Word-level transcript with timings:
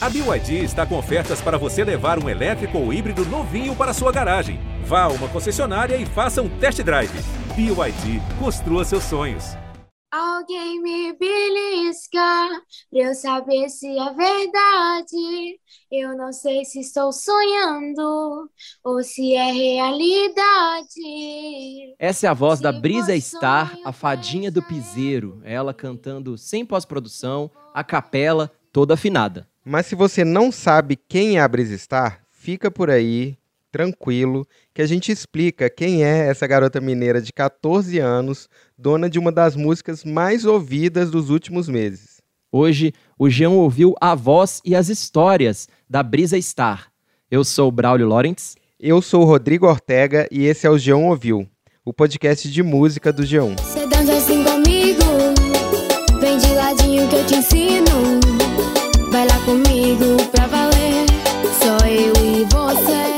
A 0.00 0.08
BYD 0.08 0.62
está 0.62 0.86
com 0.86 0.96
ofertas 0.96 1.40
para 1.40 1.58
você 1.58 1.82
levar 1.82 2.22
um 2.22 2.28
elétrico 2.28 2.78
ou 2.78 2.92
híbrido 2.92 3.24
novinho 3.24 3.74
para 3.74 3.92
sua 3.92 4.12
garagem. 4.12 4.60
Vá 4.84 5.02
a 5.02 5.08
uma 5.08 5.28
concessionária 5.28 5.96
e 5.96 6.06
faça 6.06 6.40
um 6.40 6.48
test 6.60 6.80
drive. 6.84 7.10
BYD, 7.56 8.22
construa 8.38 8.84
seus 8.84 9.02
sonhos. 9.02 9.56
Alguém 10.08 10.80
me 10.80 11.12
belisca 11.14 12.20
pra 12.90 13.00
eu 13.00 13.12
saber 13.12 13.68
se 13.70 13.88
é 13.88 14.12
verdade. 14.14 15.58
Eu 15.90 16.16
não 16.16 16.32
sei 16.32 16.64
se 16.64 16.78
estou 16.78 17.10
sonhando 17.12 18.48
ou 18.84 19.02
se 19.02 19.34
é 19.34 19.50
realidade. 19.50 20.94
Essa 21.98 22.28
é 22.28 22.30
a 22.30 22.34
voz 22.34 22.60
da 22.60 22.72
Se 22.72 22.80
Brisa 22.80 23.12
for 23.12 23.20
Star, 23.20 23.76
a 23.84 23.92
fadinha 23.92 24.48
do 24.48 24.62
piseiro. 24.62 25.40
Ela 25.42 25.74
cantando 25.74 26.38
sem 26.38 26.64
pós-produção, 26.64 27.50
a 27.74 27.82
capela, 27.82 28.48
toda 28.72 28.94
afinada. 28.94 29.48
Mas 29.68 29.84
se 29.84 29.94
você 29.94 30.24
não 30.24 30.50
sabe 30.50 30.96
quem 30.96 31.36
é 31.36 31.42
a 31.42 31.46
Brisa 31.46 31.76
Star, 31.76 32.22
fica 32.30 32.70
por 32.70 32.88
aí, 32.88 33.36
tranquilo, 33.70 34.46
que 34.72 34.80
a 34.80 34.86
gente 34.86 35.12
explica 35.12 35.68
quem 35.68 36.02
é 36.02 36.26
essa 36.26 36.46
garota 36.46 36.80
mineira 36.80 37.20
de 37.20 37.34
14 37.34 37.98
anos, 37.98 38.48
dona 38.78 39.10
de 39.10 39.18
uma 39.18 39.30
das 39.30 39.54
músicas 39.54 40.04
mais 40.04 40.46
ouvidas 40.46 41.10
dos 41.10 41.28
últimos 41.28 41.68
meses. 41.68 42.22
Hoje, 42.50 42.94
o 43.18 43.28
Jean 43.28 43.50
ouviu 43.50 43.94
a 44.00 44.14
voz 44.14 44.62
e 44.64 44.74
as 44.74 44.88
histórias 44.88 45.68
da 45.86 46.02
Brisa 46.02 46.40
Star. 46.40 46.90
Eu 47.30 47.44
sou 47.44 47.68
o 47.68 47.72
Braulio 47.72 48.08
Lawrence. 48.08 48.56
Eu 48.80 49.02
sou 49.02 49.20
o 49.20 49.26
Rodrigo 49.26 49.66
Ortega 49.66 50.26
e 50.32 50.46
esse 50.46 50.66
é 50.66 50.70
o 50.70 50.78
Geão 50.78 51.04
Ouviu, 51.08 51.46
o 51.84 51.92
podcast 51.92 52.50
de 52.50 52.62
música 52.62 53.12
do 53.12 53.22
Geão. 53.22 53.54
Cê 53.58 53.86
dança 53.86 54.16
assim 54.16 54.42
comigo, 54.42 55.04
vem 56.18 56.38
de 56.38 56.54
ladinho 56.54 57.06
que 57.06 57.16
eu 57.16 57.26
te 57.26 57.34
ensino. 57.34 58.27
Vai 59.10 59.26
lá 59.26 59.42
comigo 59.44 60.16
pra 60.30 60.46
valer, 60.46 61.06
só 61.58 61.78
eu 61.86 62.12
e 62.24 62.44
você. 62.44 63.08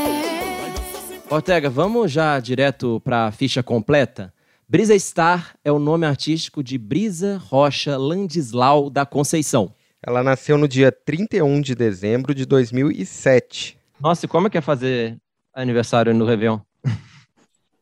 Ortega, 1.29 1.69
vamos 1.69 2.11
já 2.11 2.39
direto 2.39 3.01
para 3.01 3.27
a 3.27 3.31
ficha 3.31 3.61
completa? 3.61 4.33
Brisa 4.67 4.97
Star 4.97 5.55
é 5.65 5.71
o 5.71 5.79
nome 5.79 6.05
artístico 6.05 6.63
de 6.63 6.77
Brisa 6.77 7.37
Rocha 7.37 7.97
Landislau 7.97 8.89
da 8.89 9.05
Conceição. 9.05 9.73
Ela 10.01 10.23
nasceu 10.23 10.57
no 10.57 10.67
dia 10.67 10.91
31 10.91 11.59
de 11.59 11.75
dezembro 11.75 12.33
de 12.33 12.45
2007. 12.45 13.77
Nossa, 13.99 14.25
e 14.25 14.29
como 14.29 14.47
é 14.47 14.49
que 14.49 14.57
é 14.57 14.61
fazer 14.61 15.19
aniversário 15.53 16.13
no 16.13 16.25
Réveillon? 16.25 16.59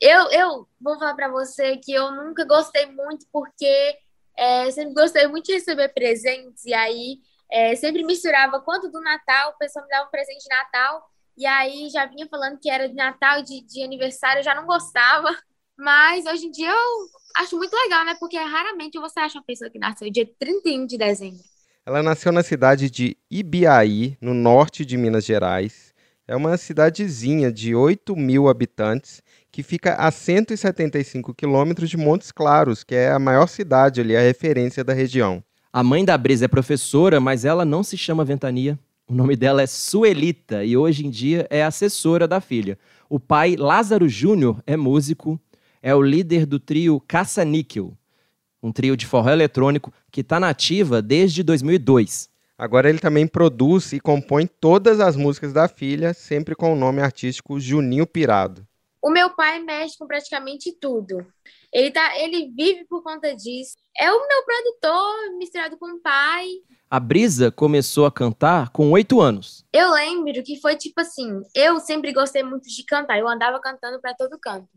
Eu, 0.01 0.31
eu 0.31 0.67
vou 0.81 0.97
falar 0.97 1.13
pra 1.13 1.29
você 1.29 1.77
que 1.77 1.93
eu 1.93 2.11
nunca 2.11 2.43
gostei 2.45 2.87
muito 2.87 3.25
porque 3.31 3.97
é, 4.37 4.71
sempre 4.71 4.93
gostei 4.93 5.27
muito 5.27 5.45
de 5.45 5.53
receber 5.53 5.89
presentes 5.89 6.65
e 6.65 6.73
aí 6.73 7.19
é, 7.51 7.75
sempre 7.75 8.03
misturava 8.03 8.59
quanto 8.61 8.89
do 8.89 9.01
Natal, 9.01 9.51
o 9.51 9.57
pessoal 9.57 9.85
me 9.85 9.91
dava 9.91 10.07
um 10.07 10.11
presente 10.11 10.43
de 10.43 10.49
Natal 10.49 11.09
e 11.37 11.45
aí 11.45 11.89
já 11.89 12.05
vinha 12.05 12.27
falando 12.27 12.59
que 12.59 12.69
era 12.69 12.87
de 12.87 12.93
Natal 12.95 13.41
de, 13.41 13.61
de 13.61 13.81
aniversário, 13.81 14.39
eu 14.39 14.43
já 14.43 14.53
não 14.53 14.65
gostava. 14.65 15.29
Mas 15.77 16.25
hoje 16.25 16.47
em 16.47 16.51
dia 16.51 16.69
eu 16.69 17.07
acho 17.37 17.55
muito 17.55 17.73
legal, 17.73 18.03
né? 18.03 18.13
Porque 18.19 18.37
raramente 18.37 18.99
você 18.99 19.21
acha 19.21 19.37
uma 19.37 19.45
pessoa 19.45 19.69
que 19.69 19.79
nasceu 19.79 20.11
dia 20.11 20.29
31 20.37 20.85
de 20.85 20.97
dezembro. 20.97 21.39
Ela 21.85 22.03
nasceu 22.03 22.33
na 22.33 22.43
cidade 22.43 22.89
de 22.89 23.17
Ibiaí, 23.31 24.17
no 24.19 24.33
norte 24.33 24.85
de 24.85 24.97
Minas 24.97 25.23
Gerais. 25.23 25.93
É 26.27 26.35
uma 26.35 26.57
cidadezinha 26.57 27.51
de 27.51 27.73
8 27.73 28.15
mil 28.15 28.49
habitantes 28.49 29.23
que 29.51 29.63
fica 29.63 29.95
a 29.95 30.11
175 30.11 31.33
quilômetros 31.33 31.89
de 31.89 31.97
Montes 31.97 32.31
Claros, 32.31 32.83
que 32.83 32.93
é 32.93 33.11
a 33.11 33.17
maior 33.17 33.47
cidade 33.47 34.01
ali, 34.01 34.15
a 34.15 34.21
referência 34.21 34.83
da 34.83 34.93
região. 34.93 35.43
A 35.71 35.83
mãe 35.83 36.03
da 36.03 36.17
Brisa 36.17 36.45
é 36.45 36.47
professora, 36.47 37.19
mas 37.19 37.45
ela 37.45 37.63
não 37.63 37.83
se 37.83 37.95
chama 37.95 38.25
Ventania. 38.25 38.77
O 39.07 39.13
nome 39.13 39.35
dela 39.35 39.61
é 39.61 39.67
Suelita 39.67 40.65
e 40.65 40.75
hoje 40.75 41.05
em 41.05 41.11
dia 41.11 41.45
é 41.47 41.63
assessora 41.63 42.27
da 42.27 42.41
filha. 42.41 42.75
O 43.07 43.19
pai, 43.19 43.55
Lázaro 43.55 44.09
Júnior, 44.09 44.63
é 44.65 44.75
músico, 44.75 45.39
é 45.79 45.93
o 45.93 46.01
líder 46.01 46.47
do 46.47 46.59
trio 46.59 46.99
Caça 47.07 47.45
Níquel, 47.45 47.93
um 48.63 48.71
trio 48.71 48.97
de 48.97 49.05
forró 49.05 49.29
eletrônico 49.29 49.93
que 50.11 50.21
está 50.21 50.39
nativa 50.39 51.03
desde 51.03 51.43
2002. 51.43 52.29
Agora 52.57 52.89
ele 52.89 52.99
também 52.99 53.27
produz 53.27 53.93
e 53.93 53.99
compõe 53.99 54.47
todas 54.47 54.99
as 54.99 55.15
músicas 55.15 55.53
da 55.53 55.67
filha, 55.67 56.15
sempre 56.15 56.55
com 56.55 56.73
o 56.73 56.75
nome 56.75 56.99
artístico 56.99 57.59
Juninho 57.59 58.07
Pirado. 58.07 58.65
O 59.01 59.09
meu 59.09 59.29
pai 59.29 59.59
mexe 59.59 59.97
com 59.97 60.05
praticamente 60.05 60.77
tudo. 60.79 61.25
Ele, 61.71 61.91
tá, 61.91 62.17
ele 62.17 62.51
vive 62.55 62.85
por 62.85 63.01
conta 63.01 63.35
disso. 63.35 63.77
É 63.97 64.11
o 64.11 64.27
meu 64.27 64.43
produtor 64.43 65.37
misturado 65.37 65.77
com 65.77 65.87
o 65.95 66.01
pai. 66.01 66.47
A 66.89 66.99
Brisa 66.99 67.51
começou 67.51 68.05
a 68.05 68.11
cantar 68.11 68.69
com 68.69 68.91
oito 68.91 69.21
anos. 69.21 69.63
Eu 69.71 69.91
lembro 69.91 70.43
que 70.43 70.59
foi 70.59 70.75
tipo 70.75 70.99
assim, 71.01 71.41
eu 71.55 71.79
sempre 71.79 72.11
gostei 72.11 72.43
muito 72.43 72.67
de 72.67 72.83
cantar, 72.83 73.19
eu 73.19 73.27
andava 73.27 73.59
cantando 73.59 74.01
para 74.01 74.15
todo 74.15 74.39
canto. 74.39 74.67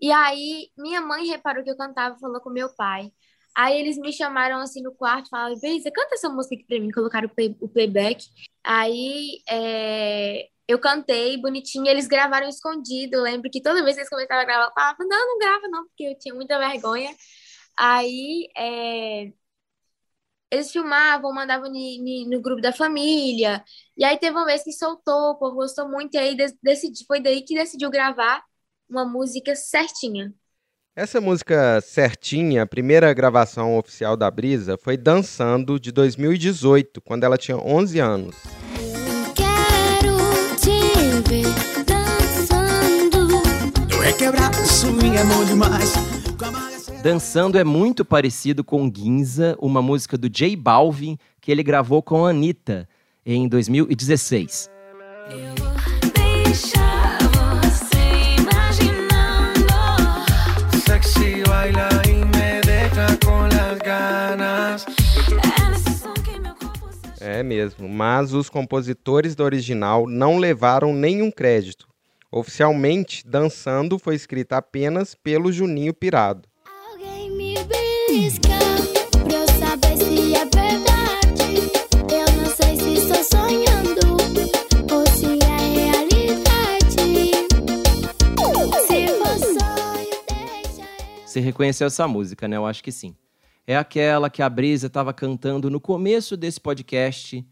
E 0.00 0.10
aí 0.12 0.68
minha 0.78 1.00
mãe 1.00 1.26
reparou 1.26 1.64
que 1.64 1.70
eu 1.70 1.76
cantava, 1.76 2.16
e 2.16 2.20
falou 2.20 2.40
com 2.40 2.50
meu 2.50 2.68
pai. 2.74 3.10
Aí 3.58 3.80
eles 3.80 3.98
me 3.98 4.12
chamaram 4.12 4.60
assim 4.60 4.82
no 4.82 4.94
quarto, 4.94 5.28
falaram, 5.30 5.58
Brisa, 5.58 5.90
canta 5.90 6.14
essa 6.14 6.28
música 6.28 6.54
aqui 6.54 6.64
pra 6.64 6.78
mim, 6.80 6.90
colocaram 6.92 7.26
o, 7.28 7.34
play- 7.34 7.56
o 7.60 7.68
playback. 7.68 8.24
Aí 8.62 9.42
é, 9.48 10.48
eu 10.68 10.78
cantei 10.78 11.36
bonitinho, 11.40 11.88
eles 11.88 12.06
gravaram 12.06 12.48
escondido. 12.48 13.16
Eu 13.16 13.22
lembro 13.22 13.50
que 13.50 13.60
toda 13.62 13.82
vez 13.82 13.96
que 13.96 14.02
eles 14.02 14.10
começavam 14.10 14.42
a 14.42 14.46
gravar, 14.46 14.66
eu 14.66 14.72
falava, 14.74 14.98
não, 15.00 15.28
não 15.28 15.38
grava 15.38 15.68
não, 15.68 15.86
porque 15.88 16.04
eu 16.04 16.18
tinha 16.18 16.34
muita 16.34 16.58
vergonha. 16.58 17.10
Aí 17.76 18.48
é, 18.56 19.32
eles 20.50 20.70
filmavam, 20.72 21.32
mandavam 21.34 21.70
ni- 21.70 21.98
ni- 22.00 22.26
no 22.28 22.40
grupo 22.40 22.60
da 22.62 22.72
família. 22.72 23.62
E 23.96 24.04
aí 24.04 24.18
teve 24.18 24.32
uma 24.36 24.46
vez 24.46 24.62
que 24.64 24.72
soltou, 24.72 25.32
o 25.32 25.38
povo 25.38 25.56
gostou 25.56 25.88
muito, 25.88 26.14
e 26.14 26.18
aí 26.18 26.34
de- 26.36 26.56
decidi, 26.62 27.04
foi 27.06 27.20
daí 27.20 27.42
que 27.42 27.54
decidiu 27.54 27.90
gravar 27.90 28.42
uma 28.88 29.04
música 29.04 29.54
certinha. 29.54 30.32
Essa 30.98 31.20
música 31.20 31.80
certinha, 31.80 32.64
a 32.64 32.66
primeira 32.66 33.14
gravação 33.14 33.78
oficial 33.78 34.16
da 34.16 34.28
Brisa, 34.28 34.76
foi 34.76 34.96
Dançando, 34.96 35.78
de 35.78 35.92
2018, 35.92 37.00
quando 37.00 37.22
ela 37.22 37.38
tinha 37.38 37.56
11 37.56 38.00
anos. 38.00 38.34
Quero 39.32 40.16
te 40.56 41.30
ver 41.30 41.84
dançando. 41.84 43.28
Eu 43.88 44.00
requebrar 44.00 44.52
swing 44.66 45.16
é 45.16 45.22
bom 45.22 45.44
demais. 45.44 45.94
Dançando 47.00 47.56
é 47.56 47.62
muito 47.62 48.04
parecido 48.04 48.64
com 48.64 48.92
Ginza, 48.92 49.56
uma 49.60 49.80
música 49.80 50.18
do 50.18 50.28
J 50.28 50.56
Balvin 50.56 51.16
que 51.40 51.52
ele 51.52 51.62
gravou 51.62 52.02
com 52.02 52.26
a 52.26 52.30
Anitta 52.30 52.88
em 53.24 53.46
2016. 53.46 54.68
Deixa 56.12 56.66
você 56.66 56.87
baila 61.58 61.88
y 62.08 62.24
me 62.24 62.60
deja 62.60 63.18
con 63.24 63.48
las 63.48 63.78
ganas. 63.80 64.86
É 67.20 67.40
É 67.40 67.42
mesmo, 67.42 67.88
mas 67.88 68.32
os 68.32 68.48
compositores 68.48 69.34
do 69.34 69.42
original 69.42 70.06
não 70.06 70.38
levaram 70.38 70.92
nenhum 70.92 71.30
crédito. 71.30 71.86
Oficialmente, 72.30 73.26
Dançando 73.26 73.98
foi 73.98 74.14
escrita 74.14 74.56
apenas 74.56 75.14
pelo 75.14 75.50
Juninho 75.52 75.92
Pirado. 75.92 76.48
Alguém 76.90 77.30
me 77.30 77.54
belisca 77.64 78.57
Você 91.38 91.40
reconheceu 91.40 91.86
essa 91.86 92.08
música, 92.08 92.48
né? 92.48 92.56
Eu 92.56 92.66
acho 92.66 92.82
que 92.82 92.90
sim. 92.90 93.14
É 93.64 93.76
aquela 93.76 94.28
que 94.28 94.42
a 94.42 94.48
Brisa 94.48 94.88
estava 94.88 95.12
cantando 95.14 95.70
no 95.70 95.80
começo 95.80 96.36
desse 96.36 96.60
podcast. 96.60 97.46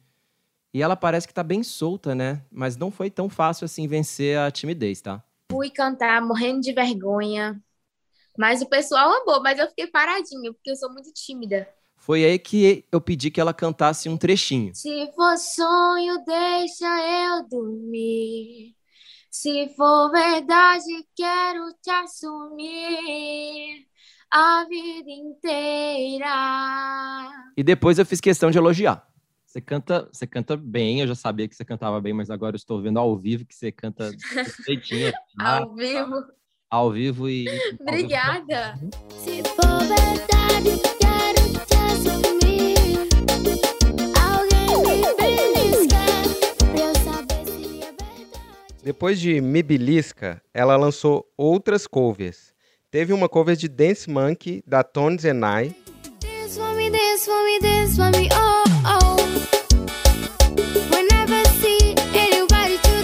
E 0.74 0.82
ela 0.82 0.96
parece 0.96 1.28
que 1.28 1.32
tá 1.32 1.44
bem 1.44 1.62
solta, 1.62 2.12
né? 2.12 2.42
Mas 2.50 2.76
não 2.76 2.90
foi 2.90 3.10
tão 3.10 3.28
fácil 3.28 3.64
assim 3.64 3.86
vencer 3.86 4.36
a 4.38 4.50
timidez, 4.50 5.00
tá? 5.00 5.22
Fui 5.52 5.70
cantar 5.70 6.20
morrendo 6.20 6.62
de 6.62 6.72
vergonha. 6.72 7.62
Mas 8.36 8.60
o 8.60 8.66
pessoal 8.66 9.22
amou, 9.22 9.40
mas 9.40 9.56
eu 9.56 9.68
fiquei 9.68 9.86
paradinha, 9.86 10.52
porque 10.52 10.72
eu 10.72 10.76
sou 10.76 10.92
muito 10.92 11.12
tímida. 11.12 11.68
Foi 11.96 12.24
aí 12.24 12.40
que 12.40 12.84
eu 12.90 13.00
pedi 13.00 13.30
que 13.30 13.40
ela 13.40 13.54
cantasse 13.54 14.08
um 14.08 14.16
trechinho. 14.16 14.74
Se 14.74 15.12
for 15.14 15.38
sonho, 15.38 16.24
deixa 16.24 17.36
eu 17.36 17.48
dormir. 17.48 18.74
Se 19.38 19.68
for 19.76 20.10
verdade, 20.10 21.06
quero 21.14 21.70
te 21.82 21.90
assumir 21.90 23.86
a 24.32 24.64
vida 24.66 25.10
inteira. 25.10 26.24
E 27.54 27.62
depois 27.62 27.98
eu 27.98 28.06
fiz 28.06 28.18
questão 28.18 28.50
de 28.50 28.56
elogiar. 28.56 29.06
Você 29.44 29.60
canta, 29.60 30.08
você 30.10 30.26
canta 30.26 30.56
bem, 30.56 31.02
eu 31.02 31.06
já 31.08 31.14
sabia 31.14 31.46
que 31.46 31.54
você 31.54 31.66
cantava 31.66 32.00
bem, 32.00 32.14
mas 32.14 32.30
agora 32.30 32.54
eu 32.54 32.56
estou 32.56 32.80
vendo 32.80 32.98
ao 32.98 33.14
vivo 33.14 33.44
que 33.44 33.54
você 33.54 33.70
canta 33.70 34.10
perfeitinho. 34.32 35.12
tá? 35.12 35.18
Ao 35.60 35.74
vivo. 35.74 36.14
Ao 36.70 36.90
vivo 36.90 37.28
e. 37.28 37.44
Obrigada. 37.78 38.80
Se 39.18 39.42
for 39.42 39.80
verdade, 39.80 40.95
Depois 48.86 49.18
de 49.18 49.40
Me 49.40 49.64
Belisca, 49.64 50.40
ela 50.54 50.76
lançou 50.76 51.26
outras 51.36 51.88
covers. 51.88 52.54
Teve 52.88 53.12
uma 53.12 53.28
cover 53.28 53.56
de 53.56 53.66
Dance 53.66 54.08
Monkey, 54.08 54.62
da 54.64 54.84
Tones 54.84 55.24
and 55.24 55.40
I, 55.40 55.74
Dance 56.20 56.56
for 56.56 56.72
me, 56.76 56.88
dance 56.88 57.24
for 57.24 57.44
me, 57.44 57.58
dance 57.58 57.96
for 57.96 58.12
me, 58.16 58.28
oh, 58.32 58.62
oh. 58.86 59.16
Whenever 60.94 61.34
I 61.34 61.44
see 61.60 61.96
anybody 62.14 62.78
to 62.78 62.96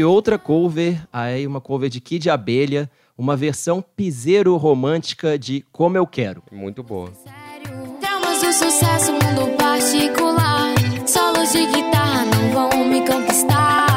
E 0.00 0.04
outra 0.04 0.38
cover, 0.38 1.06
aí 1.12 1.46
uma 1.46 1.60
cover 1.60 1.90
de 1.90 2.00
Kid 2.00 2.30
Abelha, 2.30 2.90
uma 3.18 3.36
versão 3.36 3.84
piseiro 3.94 4.56
romântica 4.56 5.38
de 5.38 5.62
Como 5.70 5.94
Eu 5.94 6.06
Quero. 6.06 6.42
muito 6.50 6.82
boa. 6.82 7.12
sério. 7.22 7.98
Traumas 8.00 8.40
do 8.40 8.50
sucesso, 8.50 9.12
mundo 9.12 9.54
particular. 9.58 10.72
Solos 11.06 11.52
de 11.52 11.66
guitarra 11.66 12.24
não 12.24 12.50
vão 12.50 12.84
me 12.86 13.06
conquistar. 13.06 13.89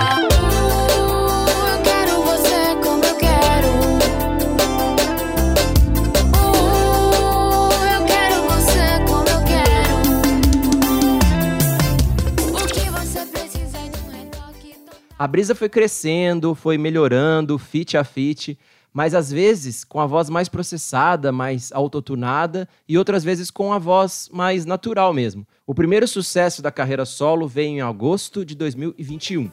A 15.23 15.27
brisa 15.27 15.55
foi 15.55 15.69
crescendo, 15.69 16.53
foi 16.53 16.77
melhorando, 16.77 17.57
fit 17.57 17.95
a 17.95 18.03
fit, 18.03 18.59
mas 18.91 19.15
às 19.15 19.31
vezes 19.31 19.85
com 19.85 20.01
a 20.01 20.05
voz 20.05 20.29
mais 20.29 20.49
processada, 20.49 21.31
mais 21.31 21.71
autotunada, 21.71 22.67
e 22.85 22.97
outras 22.97 23.23
vezes 23.23 23.49
com 23.49 23.71
a 23.71 23.79
voz 23.79 24.29
mais 24.33 24.65
natural 24.65 25.13
mesmo. 25.13 25.47
O 25.65 25.73
primeiro 25.73 26.09
sucesso 26.09 26.61
da 26.61 26.73
carreira 26.73 27.05
solo 27.05 27.47
veio 27.47 27.69
em 27.69 27.79
agosto 27.79 28.43
de 28.43 28.53
2021. 28.53 29.49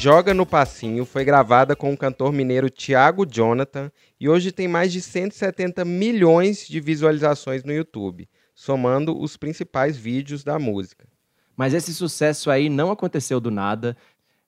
Joga 0.00 0.32
no 0.32 0.46
Passinho 0.46 1.04
foi 1.04 1.24
gravada 1.24 1.74
com 1.74 1.92
o 1.92 1.96
cantor 1.96 2.32
mineiro 2.32 2.70
Thiago 2.70 3.26
Jonathan 3.26 3.90
e 4.20 4.28
hoje 4.28 4.52
tem 4.52 4.68
mais 4.68 4.92
de 4.92 5.00
170 5.00 5.84
milhões 5.84 6.68
de 6.68 6.78
visualizações 6.78 7.64
no 7.64 7.72
YouTube, 7.72 8.28
somando 8.54 9.20
os 9.20 9.36
principais 9.36 9.96
vídeos 9.96 10.44
da 10.44 10.56
música. 10.56 11.08
Mas 11.56 11.74
esse 11.74 11.92
sucesso 11.92 12.48
aí 12.48 12.68
não 12.68 12.92
aconteceu 12.92 13.40
do 13.40 13.50
nada. 13.50 13.96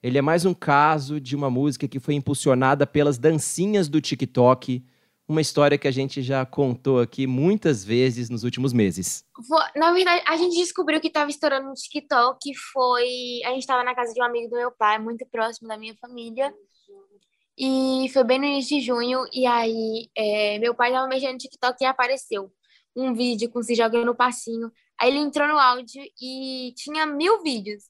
Ele 0.00 0.18
é 0.18 0.22
mais 0.22 0.44
um 0.44 0.54
caso 0.54 1.20
de 1.20 1.34
uma 1.34 1.50
música 1.50 1.88
que 1.88 1.98
foi 1.98 2.14
impulsionada 2.14 2.86
pelas 2.86 3.18
dancinhas 3.18 3.88
do 3.88 4.00
TikTok, 4.00 4.84
uma 5.30 5.40
história 5.40 5.78
que 5.78 5.86
a 5.86 5.92
gente 5.92 6.22
já 6.22 6.44
contou 6.44 6.98
aqui 6.98 7.24
muitas 7.24 7.84
vezes 7.84 8.28
nos 8.28 8.42
últimos 8.42 8.72
meses. 8.72 9.24
Na 9.76 9.92
verdade, 9.92 10.24
a 10.26 10.36
gente 10.36 10.56
descobriu 10.56 11.00
que 11.00 11.08
tava 11.08 11.30
estourando 11.30 11.68
no 11.68 11.74
TikTok. 11.74 12.52
Foi. 12.72 13.40
A 13.44 13.50
gente 13.50 13.64
tava 13.64 13.84
na 13.84 13.94
casa 13.94 14.12
de 14.12 14.20
um 14.20 14.24
amigo 14.24 14.50
do 14.50 14.56
meu 14.56 14.72
pai, 14.72 14.98
muito 14.98 15.24
próximo 15.26 15.68
da 15.68 15.78
minha 15.78 15.94
família. 16.00 16.52
E 17.56 18.10
foi 18.12 18.24
bem 18.24 18.40
no 18.40 18.44
início 18.44 18.76
de 18.76 18.84
junho. 18.84 19.24
E 19.32 19.46
aí, 19.46 20.10
é, 20.16 20.58
meu 20.58 20.74
pai 20.74 20.90
tava 20.90 21.06
mexendo 21.06 21.34
no 21.34 21.38
TikTok 21.38 21.76
e 21.80 21.86
apareceu 21.86 22.50
um 22.96 23.14
vídeo 23.14 23.48
com 23.50 23.62
se 23.62 23.76
jogando 23.76 24.06
no 24.06 24.16
passinho. 24.16 24.72
Aí 25.00 25.10
ele 25.10 25.18
entrou 25.20 25.46
no 25.46 25.60
áudio 25.60 26.02
e 26.20 26.74
tinha 26.76 27.06
mil 27.06 27.40
vídeos. 27.40 27.84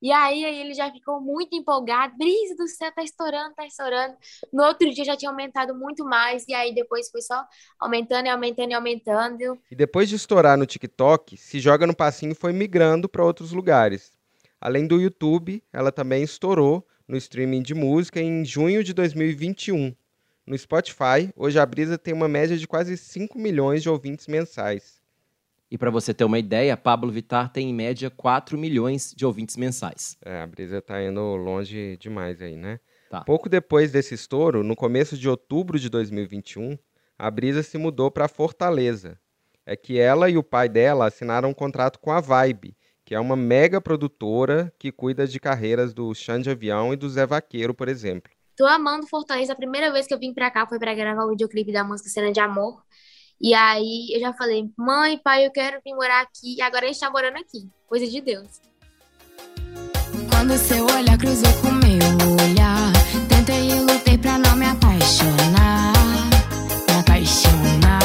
E 0.00 0.12
aí, 0.12 0.44
aí 0.44 0.60
ele 0.60 0.74
já 0.74 0.90
ficou 0.92 1.20
muito 1.20 1.56
empolgado. 1.56 2.16
Brisa 2.16 2.54
do 2.54 2.68
céu, 2.68 2.92
tá 2.92 3.02
estourando, 3.02 3.54
tá 3.54 3.66
estourando. 3.66 4.14
No 4.52 4.64
outro 4.64 4.90
dia 4.90 5.04
já 5.04 5.16
tinha 5.16 5.30
aumentado 5.30 5.74
muito 5.74 6.04
mais. 6.04 6.44
E 6.46 6.54
aí 6.54 6.74
depois 6.74 7.10
foi 7.10 7.22
só 7.22 7.44
aumentando 7.78 8.26
e 8.26 8.28
aumentando 8.28 8.70
e 8.70 8.74
aumentando. 8.74 9.58
E 9.70 9.74
depois 9.74 10.08
de 10.08 10.16
estourar 10.16 10.58
no 10.58 10.66
TikTok, 10.66 11.36
Se 11.36 11.58
Joga 11.58 11.86
no 11.86 11.96
Passinho 11.96 12.34
foi 12.34 12.52
migrando 12.52 13.08
para 13.08 13.24
outros 13.24 13.52
lugares. 13.52 14.12
Além 14.60 14.86
do 14.86 15.00
YouTube, 15.00 15.62
ela 15.72 15.92
também 15.92 16.22
estourou 16.22 16.86
no 17.06 17.16
streaming 17.16 17.62
de 17.62 17.74
música 17.74 18.20
em 18.20 18.44
junho 18.44 18.82
de 18.82 18.92
2021. 18.92 19.94
No 20.46 20.56
Spotify, 20.56 21.32
hoje 21.34 21.58
a 21.58 21.66
Brisa 21.66 21.98
tem 21.98 22.14
uma 22.14 22.28
média 22.28 22.56
de 22.56 22.68
quase 22.68 22.96
5 22.96 23.38
milhões 23.38 23.82
de 23.82 23.88
ouvintes 23.88 24.26
mensais. 24.26 24.95
E 25.70 25.76
para 25.76 25.90
você 25.90 26.14
ter 26.14 26.24
uma 26.24 26.38
ideia, 26.38 26.76
Pablo 26.76 27.10
Vittar 27.10 27.52
tem 27.52 27.70
em 27.70 27.74
média 27.74 28.08
4 28.08 28.56
milhões 28.56 29.12
de 29.16 29.26
ouvintes 29.26 29.56
mensais. 29.56 30.16
É, 30.24 30.40
a 30.40 30.46
Brisa 30.46 30.80
tá 30.80 31.02
indo 31.02 31.20
longe 31.36 31.96
demais 31.96 32.40
aí, 32.40 32.56
né? 32.56 32.78
Tá. 33.10 33.22
Pouco 33.22 33.48
depois 33.48 33.90
desse 33.90 34.14
estouro, 34.14 34.62
no 34.62 34.76
começo 34.76 35.16
de 35.16 35.28
outubro 35.28 35.78
de 35.78 35.88
2021, 35.88 36.78
a 37.18 37.30
Brisa 37.30 37.62
se 37.62 37.78
mudou 37.78 38.10
para 38.10 38.28
Fortaleza. 38.28 39.18
É 39.64 39.74
que 39.74 39.98
ela 39.98 40.30
e 40.30 40.38
o 40.38 40.42
pai 40.42 40.68
dela 40.68 41.06
assinaram 41.06 41.48
um 41.48 41.54
contrato 41.54 41.98
com 41.98 42.12
a 42.12 42.20
Vibe, 42.20 42.76
que 43.04 43.14
é 43.14 43.20
uma 43.20 43.34
mega 43.34 43.80
produtora 43.80 44.72
que 44.78 44.92
cuida 44.92 45.26
de 45.26 45.40
carreiras 45.40 45.92
do 45.92 46.14
Xande 46.14 46.50
Avião 46.50 46.92
e 46.92 46.96
do 46.96 47.08
Zé 47.10 47.26
Vaqueiro, 47.26 47.74
por 47.74 47.88
exemplo. 47.88 48.30
Tô 48.56 48.64
amando 48.64 49.06
Fortaleza. 49.06 49.52
A 49.52 49.56
primeira 49.56 49.92
vez 49.92 50.06
que 50.06 50.14
eu 50.14 50.18
vim 50.18 50.32
pra 50.32 50.50
cá 50.50 50.66
foi 50.66 50.78
pra 50.78 50.94
gravar 50.94 51.24
o 51.24 51.30
videoclipe 51.30 51.72
da 51.72 51.84
música 51.84 52.08
Cena 52.08 52.32
de 52.32 52.40
Amor. 52.40 52.82
E 53.40 53.52
aí 53.52 54.08
eu 54.12 54.20
já 54.20 54.32
falei, 54.32 54.70
mãe, 54.76 55.18
pai, 55.18 55.46
eu 55.46 55.50
quero 55.50 55.78
vir 55.84 55.94
morar 55.94 56.22
aqui. 56.22 56.56
E 56.56 56.62
agora 56.62 56.86
a 56.86 56.88
gente 56.88 57.00
tá 57.00 57.10
morando 57.10 57.36
aqui. 57.36 57.68
Coisa 57.86 58.06
de 58.06 58.20
Deus. 58.20 58.60
Quando 60.30 60.56
seu 60.56 60.84
olhar 60.86 61.18
cruzou 61.18 61.52
com 61.60 61.70
meu 61.72 62.42
olhar, 62.42 62.92
tentei 63.28 63.70
e 63.70 63.80
lutei 63.80 64.16
pra 64.16 64.38
não 64.38 64.56
me 64.56 64.64
apaixonar. 64.64 65.92
Me 66.88 66.94
apaixonar. 66.98 68.00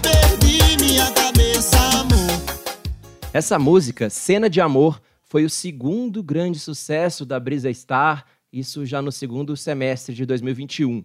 Perdi 0.00 0.82
minha 0.82 1.12
cabeça, 1.12 1.76
amor. 1.98 3.30
Essa 3.34 3.58
música, 3.58 4.08
Cena 4.08 4.48
de 4.48 4.62
Amor, 4.62 5.00
foi 5.24 5.44
o 5.44 5.50
segundo 5.50 6.22
grande 6.22 6.58
sucesso 6.58 7.26
da 7.26 7.38
Brisa 7.38 7.72
Star, 7.74 8.24
isso 8.50 8.86
já 8.86 9.02
no 9.02 9.12
segundo 9.12 9.56
semestre 9.56 10.14
de 10.14 10.24
2021. 10.24 11.04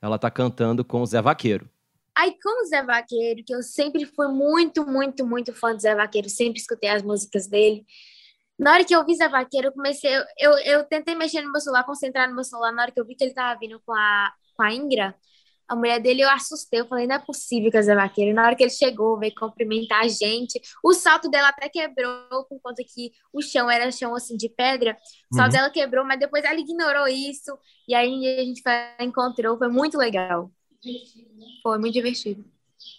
Ela 0.00 0.18
tá 0.18 0.30
cantando 0.30 0.84
com 0.84 1.00
o 1.00 1.06
Zé 1.06 1.22
Vaqueiro. 1.22 1.68
Aí 2.22 2.36
com 2.40 2.62
o 2.62 2.66
Zé 2.66 2.84
Vaqueiro, 2.84 3.42
que 3.44 3.52
eu 3.52 3.62
sempre 3.64 4.06
fui 4.06 4.28
muito, 4.28 4.86
muito, 4.86 5.26
muito 5.26 5.52
fã 5.52 5.74
do 5.74 5.80
Zé 5.82 5.92
Vaqueiro, 5.92 6.28
sempre 6.28 6.60
escutei 6.60 6.88
as 6.88 7.02
músicas 7.02 7.48
dele. 7.48 7.84
Na 8.56 8.74
hora 8.74 8.84
que 8.84 8.94
eu 8.94 9.04
vi 9.04 9.16
Zé 9.16 9.28
Vaqueiro, 9.28 9.68
eu 9.68 9.72
comecei, 9.72 10.08
eu, 10.38 10.52
eu 10.58 10.84
tentei 10.84 11.16
mexer 11.16 11.42
no 11.42 11.50
meu 11.50 11.60
celular, 11.60 11.82
concentrar 11.84 12.28
no 12.28 12.34
meu 12.36 12.44
celular. 12.44 12.70
Na 12.70 12.82
hora 12.82 12.92
que 12.92 13.00
eu 13.00 13.04
vi 13.04 13.16
que 13.16 13.24
ele 13.24 13.34
tava 13.34 13.58
vindo 13.58 13.80
com 13.84 13.92
a, 13.92 14.32
com 14.56 14.62
a 14.62 14.72
Ingra, 14.72 15.16
a 15.66 15.74
mulher 15.74 15.98
dele, 16.00 16.22
eu 16.22 16.30
assustei. 16.30 16.80
Eu 16.80 16.86
falei, 16.86 17.08
não 17.08 17.16
é 17.16 17.18
possível 17.18 17.72
que 17.72 17.76
é 17.76 17.82
Zé 17.82 17.94
Vaqueiro. 17.96 18.32
Na 18.36 18.46
hora 18.46 18.54
que 18.54 18.62
ele 18.62 18.70
chegou, 18.70 19.18
veio 19.18 19.34
cumprimentar 19.34 20.02
a 20.04 20.08
gente. 20.08 20.60
O 20.84 20.92
salto 20.94 21.28
dela 21.28 21.48
até 21.48 21.68
quebrou, 21.68 22.44
por 22.48 22.60
conta 22.62 22.84
que 22.86 23.10
o 23.32 23.42
chão 23.42 23.68
era 23.68 23.90
chão 23.90 24.14
assim 24.14 24.36
de 24.36 24.48
pedra. 24.48 24.96
O 25.32 25.34
salto 25.34 25.48
Uhum. 25.48 25.58
dela 25.58 25.70
quebrou, 25.70 26.04
mas 26.04 26.20
depois 26.20 26.44
ela 26.44 26.60
ignorou 26.60 27.08
isso. 27.08 27.58
E 27.88 27.96
aí 27.96 28.38
a 28.38 28.44
gente 28.44 28.62
encontrou, 29.00 29.58
foi 29.58 29.68
muito 29.68 29.98
legal. 29.98 30.52
Foi 31.62 31.78
muito 31.78 31.94
divertido. 31.94 32.44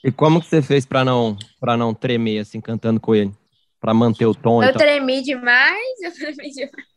E 0.04 0.12
como 0.12 0.40
que 0.42 0.48
você 0.48 0.62
fez 0.62 0.86
pra 0.86 1.04
não 1.04 1.38
para 1.60 1.76
não 1.76 1.94
tremer 1.94 2.40
assim 2.40 2.62
cantando 2.62 3.00
com 3.00 3.14
ele? 3.14 3.34
Pra 3.80 3.94
manter 3.94 4.26
o 4.26 4.34
tom 4.34 4.64
Eu 4.64 4.72
tal? 4.72 4.80
tremi 4.80 5.22
demais, 5.22 6.02
eu 6.02 6.14
tremi 6.14 6.50
demais. 6.52 6.88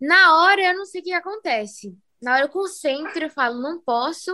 Na 0.00 0.36
hora 0.42 0.60
eu 0.62 0.76
não 0.76 0.84
sei 0.84 1.00
o 1.00 1.04
que 1.04 1.12
acontece. 1.12 1.96
Na 2.20 2.34
hora 2.34 2.44
eu 2.44 2.48
concentro, 2.48 3.24
eu 3.24 3.30
falo, 3.30 3.60
não 3.60 3.80
posso. 3.80 4.30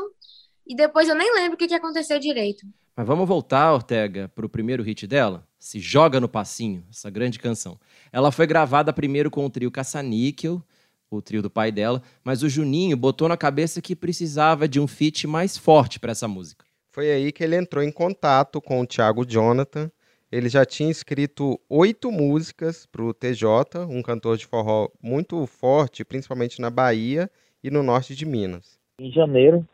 E 0.66 0.76
depois 0.76 1.08
eu 1.08 1.14
nem 1.14 1.32
lembro 1.34 1.54
o 1.54 1.56
que, 1.56 1.66
que 1.66 1.74
aconteceu 1.74 2.18
direito. 2.18 2.66
Mas 2.94 3.06
vamos 3.06 3.26
voltar, 3.26 3.72
Ortega, 3.72 4.30
pro 4.34 4.48
primeiro 4.48 4.82
hit 4.82 5.06
dela? 5.06 5.46
Se 5.58 5.80
Joga 5.80 6.20
no 6.20 6.28
Passinho, 6.28 6.84
essa 6.90 7.08
grande 7.08 7.38
canção. 7.38 7.78
Ela 8.12 8.30
foi 8.30 8.46
gravada 8.46 8.92
primeiro 8.92 9.30
com 9.30 9.46
o 9.46 9.50
trio 9.50 9.70
Caça-Níquel, 9.70 10.62
o 11.10 11.22
trio 11.22 11.42
do 11.42 11.50
pai 11.50 11.72
dela, 11.72 12.02
mas 12.22 12.42
o 12.42 12.48
Juninho 12.48 12.96
botou 12.96 13.28
na 13.28 13.36
cabeça 13.36 13.80
que 13.80 13.96
precisava 13.96 14.68
de 14.68 14.78
um 14.78 14.86
feat 14.86 15.26
mais 15.26 15.56
forte 15.56 15.98
pra 15.98 16.12
essa 16.12 16.28
música. 16.28 16.64
Foi 16.90 17.10
aí 17.10 17.32
que 17.32 17.42
ele 17.42 17.56
entrou 17.56 17.82
em 17.82 17.92
contato 17.92 18.60
com 18.60 18.80
o 18.80 18.86
Thiago 18.86 19.24
Jonathan. 19.24 19.90
Ele 20.30 20.48
já 20.48 20.64
tinha 20.64 20.90
escrito 20.90 21.58
oito 21.68 22.10
músicas 22.12 22.84
para 22.86 23.02
o 23.02 23.14
TJ, 23.14 23.86
um 23.88 24.02
cantor 24.02 24.36
de 24.36 24.46
forró 24.46 24.88
muito 25.02 25.46
forte, 25.46 26.04
principalmente 26.04 26.60
na 26.60 26.70
Bahia 26.70 27.30
e 27.62 27.70
no 27.70 27.82
norte 27.82 28.14
de 28.14 28.26
Minas. 28.26 28.78
Em 29.00 29.10
janeiro, 29.10 29.66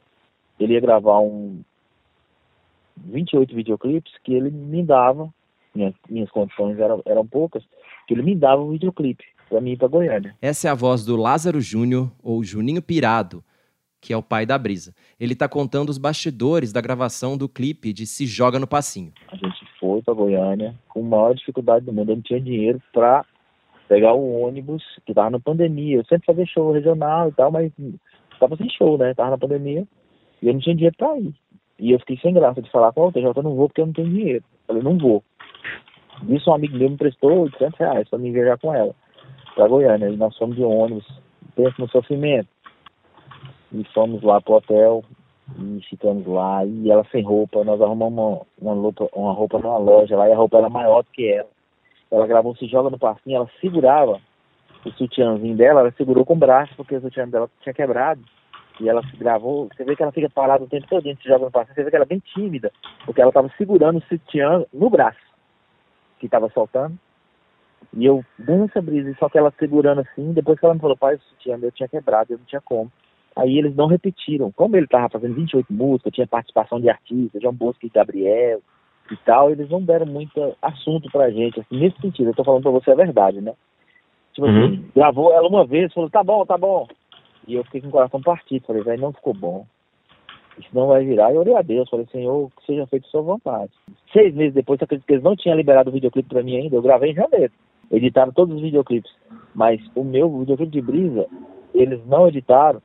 ele 0.61 0.75
ia 0.75 0.81
gravar 0.81 1.21
um 1.21 1.61
28 2.97 3.55
videoclipes 3.55 4.13
que 4.23 4.33
ele 4.35 4.51
me 4.51 4.85
dava 4.85 5.33
minhas, 5.75 5.95
minhas 6.09 6.31
condições 6.31 6.79
eram, 6.79 7.03
eram 7.05 7.27
poucas, 7.27 7.65
que 8.07 8.15
ele 8.15 8.23
me 8.23 8.37
dava 8.37 8.63
o 8.63 8.71
videoclipe 8.71 9.25
para 9.49 9.61
mim 9.61 9.73
ir 9.73 9.77
para 9.77 9.89
Goiânia. 9.89 10.35
Essa 10.41 10.69
é 10.69 10.71
a 10.71 10.75
voz 10.75 11.05
do 11.05 11.17
Lázaro 11.17 11.61
Júnior, 11.61 12.11
ou 12.23 12.43
Juninho 12.43 12.83
Pirado, 12.83 13.43
que 14.01 14.13
é 14.13 14.17
o 14.17 14.23
pai 14.23 14.45
da 14.45 14.59
Brisa. 14.59 14.95
Ele 15.19 15.33
está 15.33 15.49
contando 15.49 15.89
os 15.89 15.99
bastidores 15.99 16.73
da 16.73 16.81
gravação 16.81 17.39
do 17.39 17.49
clipe 17.49 17.93
de 17.93 18.07
Se 18.07 18.27
Joga 18.27 18.59
no 18.59 18.67
Passinho. 18.67 19.13
A 19.29 19.37
gente 19.37 19.65
foi 19.81 20.03
para 20.03 20.13
Goiânia 20.13 20.75
com 20.89 21.01
a 21.01 21.09
maior 21.09 21.35
dificuldade 21.35 21.87
do 21.87 21.93
mundo. 21.93 22.13
Eu 22.13 22.17
não 22.17 22.23
tinha 22.23 22.41
dinheiro 22.41 22.83
para 22.93 23.25
pegar 23.89 24.13
o 24.13 24.41
ônibus, 24.41 24.83
que 25.07 25.13
estava 25.13 25.31
na 25.31 25.41
pandemia. 25.41 25.99
Eu 25.99 26.05
sempre 26.05 26.27
fazia 26.27 26.47
show 26.47 26.73
regional 26.73 27.29
e 27.29 27.33
tal, 27.33 27.51
mas 27.51 27.73
estava 28.33 28.57
sem 28.57 28.69
show, 28.69 28.99
né? 28.99 29.15
Tava 29.15 29.31
na 29.31 29.39
pandemia 29.39 29.87
e 30.43 30.49
eu 30.49 30.53
não 30.53 30.61
tinha 30.61 30.75
dinheiro 30.75 30.97
para 30.99 31.19
ir. 31.19 31.35
E 31.79 31.93
eu 31.93 31.99
fiquei 32.01 32.19
sem 32.19 32.35
graça 32.35 32.61
de 32.61 32.71
falar 32.71 32.93
com 32.93 33.09
o 33.09 33.13
TJ, 33.13 33.33
eu 33.35 33.43
não 33.43 33.55
vou 33.55 33.69
porque 33.69 33.81
eu 33.81 33.87
não 33.87 33.93
tenho 33.93 34.09
dinheiro. 34.09 34.45
Eu 34.45 34.67
falei, 34.67 34.83
não 34.83 34.99
vou. 34.99 35.25
Isso 36.29 36.51
um 36.51 36.55
amigo 36.55 36.77
meu 36.77 36.91
me 36.91 36.97
prestou 36.97 37.43
800 37.43 37.79
reais 37.79 38.09
para 38.09 38.19
me 38.19 38.31
viajar 38.31 38.59
com 38.59 38.73
ela 38.73 38.95
para 39.55 39.69
Goiânia. 39.69 40.09
E 40.09 40.17
nós 40.17 40.37
fomos 40.37 40.57
de 40.57 40.63
ônibus, 40.63 41.07
penso 41.55 41.81
no 41.81 41.89
sofrimento. 41.89 42.49
E 43.73 43.85
fomos 43.93 44.23
lá 44.23 44.41
pro 44.41 44.55
hotel 44.55 45.05
e 45.59 45.81
ficamos 45.89 46.27
lá. 46.27 46.65
E 46.65 46.91
ela 46.91 47.05
sem 47.11 47.23
roupa, 47.23 47.65
nós 47.65 47.81
arrumamos 47.81 48.47
uma, 48.61 48.73
uma, 48.73 48.81
roupa, 48.81 49.09
uma 49.15 49.33
roupa 49.33 49.59
numa 49.59 49.79
loja 49.79 50.17
lá 50.17 50.29
e 50.29 50.33
a 50.33 50.37
roupa 50.37 50.59
era 50.59 50.69
maior 50.69 51.03
do 51.03 51.11
que 51.11 51.29
ela. 51.29 51.49
Ela 52.11 52.27
gravou 52.27 52.55
Se 52.57 52.67
Joga 52.67 52.91
no 52.91 52.99
Passinho, 52.99 53.37
ela 53.37 53.51
segurava 53.61 54.21
o 54.85 54.91
sutiãzinho 54.93 55.57
dela, 55.57 55.81
ela 55.81 55.93
segurou 55.93 56.25
com 56.25 56.35
o 56.35 56.39
braço 56.39 56.75
porque 56.77 56.95
o 56.95 57.01
sutiã 57.01 57.29
dela 57.29 57.51
tinha 57.63 57.75
quebrado. 57.75 58.23
E 58.81 58.89
ela 58.89 59.03
gravou, 59.17 59.69
você 59.69 59.85
vê 59.85 59.95
que 59.95 60.03
ela 60.03 60.11
fica 60.11 60.29
parada 60.29 60.65
o 60.65 60.69
tempo 60.69 60.87
todo, 60.89 61.03
se 61.05 61.29
joga 61.29 61.45
no 61.45 61.51
passinho, 61.51 61.77
você 61.77 61.85
vê 61.85 61.91
que 61.91 61.97
ela 61.97 62.05
é 62.05 62.09
bem 62.09 62.19
tímida, 62.19 62.73
porque 63.05 63.21
ela 63.21 63.31
estava 63.31 63.49
segurando 63.57 63.99
o 63.99 64.03
sutiã 64.03 64.65
no 64.73 64.91
braço, 64.91 65.21
que 66.19 66.27
estava 66.27 66.51
soltando. 66.51 66.99
E 67.93 68.05
eu, 68.05 68.25
dança 68.39 68.81
brisa, 68.81 69.15
só 69.19 69.29
que 69.29 69.39
ela 69.39 69.53
segurando 69.59 70.01
assim, 70.01 70.33
depois 70.33 70.59
que 70.59 70.65
ela 70.65 70.75
me 70.75 70.81
falou, 70.81 70.97
pai, 70.97 71.17
o 71.17 71.21
sutiã 71.21 71.57
meu 71.57 71.71
tinha 71.73 71.89
quebrado, 71.89 72.33
eu 72.33 72.39
não 72.39 72.45
tinha 72.45 72.61
como. 72.61 72.91
Aí 73.37 73.59
eles 73.59 73.75
não 73.75 73.87
repetiram. 73.87 74.53
Como 74.53 74.77
ele 74.77 74.85
estava 74.85 75.09
fazendo 75.09 75.35
28 75.35 75.73
músicas, 75.73 76.13
tinha 76.13 76.27
participação 76.27 76.81
de 76.81 76.89
artistas, 76.89 77.43
João 77.43 77.55
Bosco 77.55 77.85
e 77.85 77.91
Gabriel 77.91 78.61
e 79.11 79.17
tal, 79.19 79.51
eles 79.51 79.69
não 79.69 79.83
deram 79.83 80.07
muito 80.07 80.57
assunto 80.63 81.11
pra 81.11 81.31
gente, 81.31 81.61
assim, 81.61 81.79
nesse 81.79 82.01
sentido. 82.01 82.31
Eu 82.31 82.35
tô 82.35 82.45
falando 82.45 82.63
pra 82.63 82.71
você 82.71 82.93
a 82.93 82.97
verdade, 82.97 83.41
né? 83.41 83.53
Tipo 84.33 84.47
Uhum. 84.47 84.65
assim, 84.65 84.91
gravou 84.95 85.33
ela 85.33 85.49
uma 85.49 85.67
vez, 85.67 85.93
falou, 85.93 86.11
tá 86.11 86.23
bom, 86.23 86.45
tá 86.47 86.57
bom. 86.57 86.87
E 87.47 87.55
eu 87.55 87.65
fiquei 87.65 87.81
com 87.81 87.89
o 87.89 87.91
coração 87.91 88.23
partido, 88.23 88.67
falei, 88.67 88.83
velho, 88.83 89.03
não 89.03 89.13
ficou 89.13 89.35
bom. 89.35 89.67
Isso 90.59 90.69
não 90.73 90.87
vai 90.87 91.05
virar. 91.05 91.33
E 91.33 91.35
eu 91.35 91.41
orei 91.41 91.55
a 91.57 91.63
Deus, 91.63 91.89
falei, 91.89 92.07
Senhor, 92.11 92.51
que 92.57 92.67
seja 92.67 92.87
feito 92.87 93.07
a 93.07 93.11
sua 93.11 93.23
vontade. 93.23 93.73
Seis 94.13 94.35
meses 94.35 94.55
depois, 94.55 94.79
você 94.79 94.85
acredita 94.85 95.07
que 95.07 95.13
eles 95.15 95.25
não 95.25 95.37
tinham 95.37 95.57
liberado 95.57 95.91
o 95.91 95.93
videoclipe 95.93 96.29
pra 96.29 96.43
mim 96.43 96.57
ainda? 96.57 96.77
Eu 96.77 96.83
gravei 96.83 97.11
em 97.11 97.15
janeiro. 97.15 97.53
Editaram 97.91 98.33
todos 98.33 98.57
os 98.57 98.63
videoclipes. 98.63 99.13
Mas 99.55 99.81
o 99.95 100.03
meu 100.05 100.39
videoclipe 100.41 100.73
de 100.73 100.81
Brisa, 100.81 101.27
eles 101.75 102.05
não 102.07 102.27
editaram. 102.29 102.81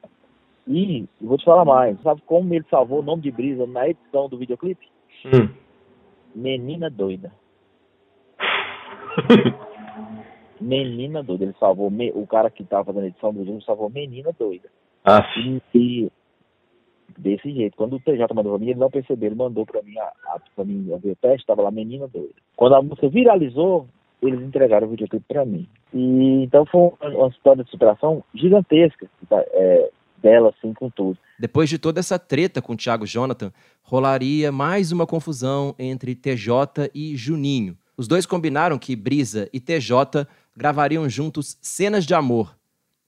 E 0.67 1.07
vou 1.19 1.37
te 1.37 1.45
falar 1.45 1.65
mais. 1.65 1.99
Sabe 2.01 2.21
como 2.25 2.53
ele 2.53 2.65
salvou 2.69 2.99
o 2.99 3.03
nome 3.03 3.21
de 3.23 3.31
Brisa 3.31 3.65
na 3.65 3.89
edição 3.89 4.29
do 4.29 4.37
videoclipe? 4.37 4.87
Hum. 5.25 5.49
Menina 6.35 6.89
doida. 6.89 7.31
Menina 10.61 11.23
doida. 11.23 11.45
Ele 11.45 11.55
salvou 11.59 11.89
me- 11.89 12.11
o 12.13 12.27
cara 12.27 12.49
que 12.49 12.63
tava 12.63 12.85
fazendo 12.85 13.03
a 13.03 13.07
edição 13.07 13.33
do 13.33 13.39
vídeo 13.43 13.61
salvou 13.63 13.89
Menina 13.89 14.31
doida. 14.37 14.69
Ah, 15.03 15.25
E, 15.37 15.61
e 15.73 16.11
desse 17.17 17.51
jeito. 17.51 17.75
Quando 17.77 17.95
o 17.95 17.99
TJ 17.99 18.27
mandou 18.35 18.53
pra 18.53 18.59
mim, 18.59 18.69
ele 18.71 18.79
não 18.79 18.91
percebeu. 18.91 19.27
Ele 19.27 19.35
mandou 19.35 19.65
pra 19.65 19.81
mim, 19.81 19.97
a, 19.97 20.11
a, 20.27 20.39
pra 20.55 20.65
mim 20.65 20.83
ver 21.01 21.11
o 21.11 21.15
teste, 21.15 21.47
tava 21.47 21.61
lá 21.63 21.71
Menina 21.71 22.07
doida. 22.07 22.33
Quando 22.55 22.75
a 22.75 22.81
música 22.81 23.07
viralizou, 23.09 23.87
eles 24.21 24.41
entregaram 24.41 24.87
o 24.87 24.91
videoclipe 24.91 25.25
pra 25.27 25.45
mim. 25.45 25.67
E 25.93 26.43
então 26.43 26.65
foi 26.65 26.81
uma, 26.81 27.17
uma 27.17 27.27
história 27.29 27.63
de 27.63 27.69
superação 27.69 28.23
gigantesca 28.33 29.07
tá, 29.27 29.43
é, 29.51 29.89
dela, 30.21 30.53
assim, 30.57 30.73
com 30.73 30.89
tudo. 30.89 31.17
Depois 31.39 31.69
de 31.69 31.77
toda 31.77 31.99
essa 31.99 32.19
treta 32.19 32.61
com 32.61 32.73
o 32.73 32.77
Thiago 32.77 33.05
Jonathan, 33.05 33.51
rolaria 33.81 34.51
mais 34.51 34.91
uma 34.91 35.07
confusão 35.07 35.73
entre 35.79 36.15
TJ 36.15 36.91
e 36.93 37.15
Juninho. 37.15 37.77
Os 37.95 38.07
dois 38.07 38.25
combinaram 38.25 38.77
que 38.77 38.95
Brisa 38.95 39.49
e 39.51 39.59
TJ 39.59 40.27
gravariam 40.55 41.07
juntos 41.09 41.57
cenas 41.61 42.05
de 42.05 42.13
amor. 42.13 42.55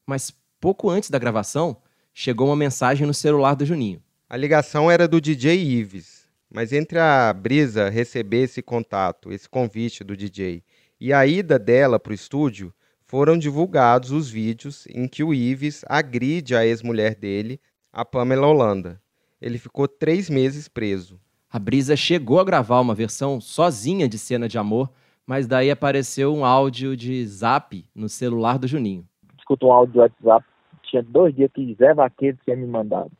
Mas 0.07 0.33
pouco 0.59 0.89
antes 0.89 1.09
da 1.09 1.19
gravação, 1.19 1.77
chegou 2.13 2.47
uma 2.47 2.55
mensagem 2.55 3.05
no 3.05 3.13
celular 3.13 3.55
do 3.55 3.65
Juninho. 3.65 4.01
A 4.29 4.37
ligação 4.37 4.89
era 4.89 5.07
do 5.07 5.19
DJ 5.19 5.61
Ives, 5.61 6.27
mas 6.49 6.71
entre 6.71 6.99
a 6.99 7.33
Brisa 7.33 7.89
receber 7.89 8.43
esse 8.43 8.61
contato, 8.61 9.31
esse 9.31 9.47
convite 9.47 10.03
do 10.03 10.15
DJ, 10.15 10.63
e 11.01 11.11
a 11.11 11.25
ida 11.25 11.57
dela 11.57 11.99
para 11.99 12.11
o 12.11 12.13
estúdio, 12.13 12.71
foram 13.07 13.35
divulgados 13.35 14.11
os 14.11 14.29
vídeos 14.29 14.85
em 14.85 15.07
que 15.07 15.23
o 15.23 15.33
Ives 15.33 15.83
agride 15.87 16.55
a 16.55 16.63
ex-mulher 16.63 17.15
dele, 17.15 17.59
a 17.91 18.05
Pamela 18.05 18.45
Holanda. 18.45 19.01
Ele 19.41 19.57
ficou 19.57 19.87
três 19.87 20.29
meses 20.29 20.67
preso. 20.67 21.19
A 21.51 21.57
Brisa 21.57 21.95
chegou 21.95 22.39
a 22.39 22.43
gravar 22.43 22.79
uma 22.79 22.93
versão 22.93 23.41
sozinha 23.41 24.07
de 24.07 24.19
cena 24.19 24.47
de 24.47 24.59
amor, 24.59 24.91
mas 25.25 25.47
daí 25.47 25.71
apareceu 25.71 26.35
um 26.35 26.45
áudio 26.45 26.95
de 26.95 27.25
zap 27.25 27.83
no 27.95 28.07
celular 28.07 28.59
do 28.59 28.67
Juninho. 28.67 29.03
Escuta 29.39 29.65
um 29.65 29.71
áudio 29.71 29.93
do 29.93 29.99
WhatsApp, 30.01 30.45
tinha 30.83 31.01
dois 31.01 31.35
dias 31.35 31.49
que 31.51 31.73
Zé 31.73 31.95
Vaqueiro 31.95 32.37
tinha 32.45 32.55
me 32.55 32.67
mandado. 32.67 33.11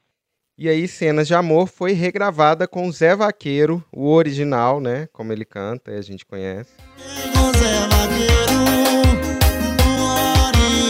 E 0.57 0.69
aí, 0.69 0.87
Cenas 0.87 1.27
de 1.27 1.33
Amor 1.33 1.67
foi 1.67 1.93
regravada 1.93 2.67
com 2.67 2.87
o 2.87 2.91
Zé 2.91 3.15
Vaqueiro, 3.15 3.83
o 3.91 4.11
original, 4.11 4.79
né? 4.79 5.07
Como 5.11 5.31
ele 5.33 5.45
canta, 5.45 5.91
e 5.91 5.97
a 5.97 6.01
gente 6.01 6.25
conhece. 6.25 6.69
Zé 7.57 7.87
Vaqueiro, 7.87 8.61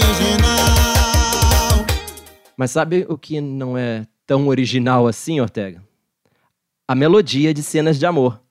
original. 0.09 1.85
Mas 2.57 2.71
sabe 2.71 3.05
o 3.07 3.17
que 3.17 3.39
não 3.39 3.77
é 3.77 4.05
tão 4.25 4.47
original 4.47 5.07
assim, 5.07 5.39
Ortega? 5.39 5.81
A 6.87 6.95
melodia 6.95 7.53
de 7.53 7.63
cenas 7.63 7.97
de 7.97 8.05
amor. 8.05 8.41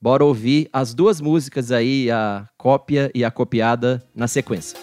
Bora 0.00 0.24
ouvir 0.24 0.68
as 0.72 0.94
duas 0.94 1.20
músicas 1.20 1.72
aí, 1.72 2.10
a 2.10 2.46
cópia 2.58 3.10
e 3.14 3.24
a 3.24 3.30
copiada, 3.30 4.04
na 4.14 4.28
sequência. 4.28 4.78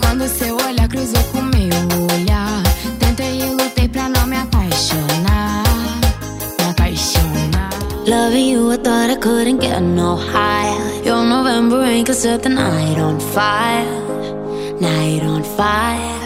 Quando 0.00 0.26
seu 0.28 0.56
olhar 0.56 0.88
cruzou 0.88 1.22
com 1.24 1.42
meu 1.42 2.07
couldn't 9.20 9.60
get 9.60 9.80
no 9.80 10.16
higher. 10.16 11.04
Your 11.04 11.24
November 11.24 11.84
set 12.12 12.42
the 12.42 12.48
night 12.48 12.98
on 12.98 13.18
fire. 13.20 13.84
Night 14.80 15.22
on 15.22 15.42
fire. 15.42 16.18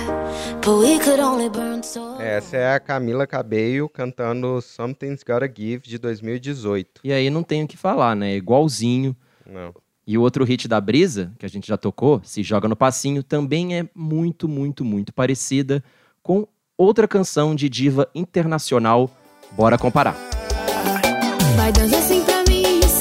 But 0.64 0.78
we 0.78 0.99
could 0.99 1.18
only 1.18 1.49
burn 1.49 1.82
so. 1.82 2.20
Essa 2.20 2.56
é 2.56 2.75
a 2.75 2.80
Camila 2.80 3.26
Cabello 3.26 3.88
cantando 3.88 4.61
Something's 4.61 5.22
Gotta 5.25 5.49
Give, 5.52 5.82
de 5.82 5.99
2018. 5.99 7.00
E 7.02 7.12
aí 7.12 7.30
não 7.30 7.42
tenho 7.42 7.64
o 7.64 7.68
que 7.68 7.76
falar, 7.76 8.14
né? 8.14 8.32
É 8.32 8.37
Igualzinho. 8.37 9.16
Não. 9.46 9.75
E 10.06 10.18
o 10.18 10.22
outro 10.22 10.44
hit 10.44 10.68
da 10.68 10.80
Brisa, 10.80 11.32
que 11.38 11.46
a 11.46 11.49
gente 11.49 11.66
já 11.66 11.76
tocou, 11.76 12.20
Se 12.25 12.42
Joga 12.42 12.68
no 12.68 12.76
Passinho, 12.76 13.22
também 13.22 13.78
é 13.78 13.88
muito, 13.94 14.49
muito, 14.49 14.84
muito 14.84 15.12
parecida 15.12 15.82
com 16.22 16.46
outra 16.76 17.08
canção 17.08 17.54
de 17.54 17.68
diva 17.68 18.08
internacional. 18.14 19.11
Bora 19.52 19.78
comparar. 19.78 20.16
Vai 21.56 21.70
dança 21.72 21.92
pra 21.96 22.08
mim, 22.08 22.12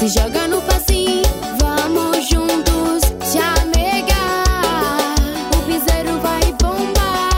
se 0.02 0.08
joga 0.08 0.48
no 0.48 0.60
passinho. 0.64 1.22
Vamos 1.60 2.28
juntos 2.28 3.04
chamegar. 3.32 4.46
O 5.56 5.62
piseiro 5.68 6.20
vai 6.20 6.42
bombar. 6.60 7.30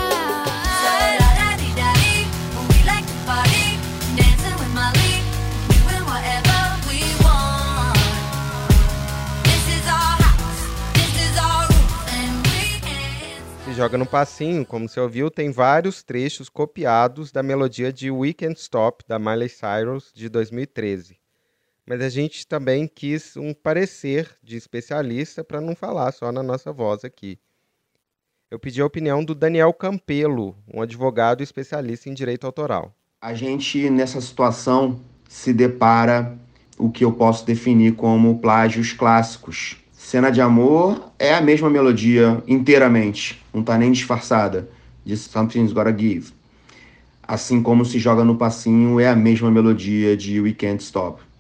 Se 13.66 13.74
joga 13.74 13.98
no 13.98 14.06
passinho, 14.06 14.66
como 14.66 14.88
você 14.88 15.02
ouviu, 15.02 15.30
tem 15.30 15.52
vários 15.52 16.02
trechos 16.02 16.48
copiados 16.48 17.30
da 17.30 17.44
melodia 17.44 17.92
de 17.92 18.10
We 18.10 18.34
Stop, 18.56 19.04
da 19.06 19.20
Miley 19.20 19.50
Cyrus, 19.50 20.14
de 20.16 20.30
2013. 20.30 21.23
Mas 21.86 22.02
a 22.02 22.10
gente 22.10 22.48
também 22.48 22.88
quis 22.88 23.36
um 23.36 23.54
parecer 23.54 24.30
de 24.42 24.56
especialista 24.56 25.44
para 25.44 25.60
não 25.60 25.76
falar 25.76 26.12
só 26.14 26.32
na 26.32 26.42
nossa 26.42 26.72
voz 26.72 27.04
aqui. 27.04 27.38
Eu 28.50 28.58
pedi 28.58 28.82
a 28.82 28.86
opinião 28.86 29.24
do 29.24 29.36
Daniel 29.36 29.74
Campelo, 29.74 30.56
um 30.72 30.82
advogado 30.82 31.42
especialista 31.42 32.10
em 32.10 32.14
direito 32.14 32.46
autoral. 32.46 32.96
A 33.22 33.34
gente, 33.34 33.90
nessa 33.90 34.22
situação, 34.22 35.00
se 35.28 35.52
depara 35.52 36.38
o 36.78 36.90
que 36.90 37.04
eu 37.04 37.12
posso 37.12 37.46
definir 37.46 37.96
como 37.96 38.40
plágios 38.40 38.94
clássicos. 38.94 39.78
Cena 39.92 40.30
de 40.30 40.40
amor 40.40 41.12
é 41.18 41.34
a 41.34 41.42
mesma 41.42 41.70
melodia 41.70 42.42
inteiramente, 42.48 43.44
não 43.54 43.64
tá 43.64 43.78
nem 43.78 43.92
disfarçada, 43.92 44.70
de 45.04 45.18
Something's 45.18 45.74
Gotta 45.74 45.98
Give. 45.98 46.32
Assim 47.26 47.64
como 47.64 47.84
se 47.84 48.00
joga 48.00 48.24
no 48.24 48.38
passinho 48.38 49.00
é 49.00 49.08
a 49.08 49.16
mesma 49.16 49.50
melodia 49.50 50.16
de 50.16 50.40
We 50.40 50.54
Can't 50.54 50.84
Stop. 50.84 51.33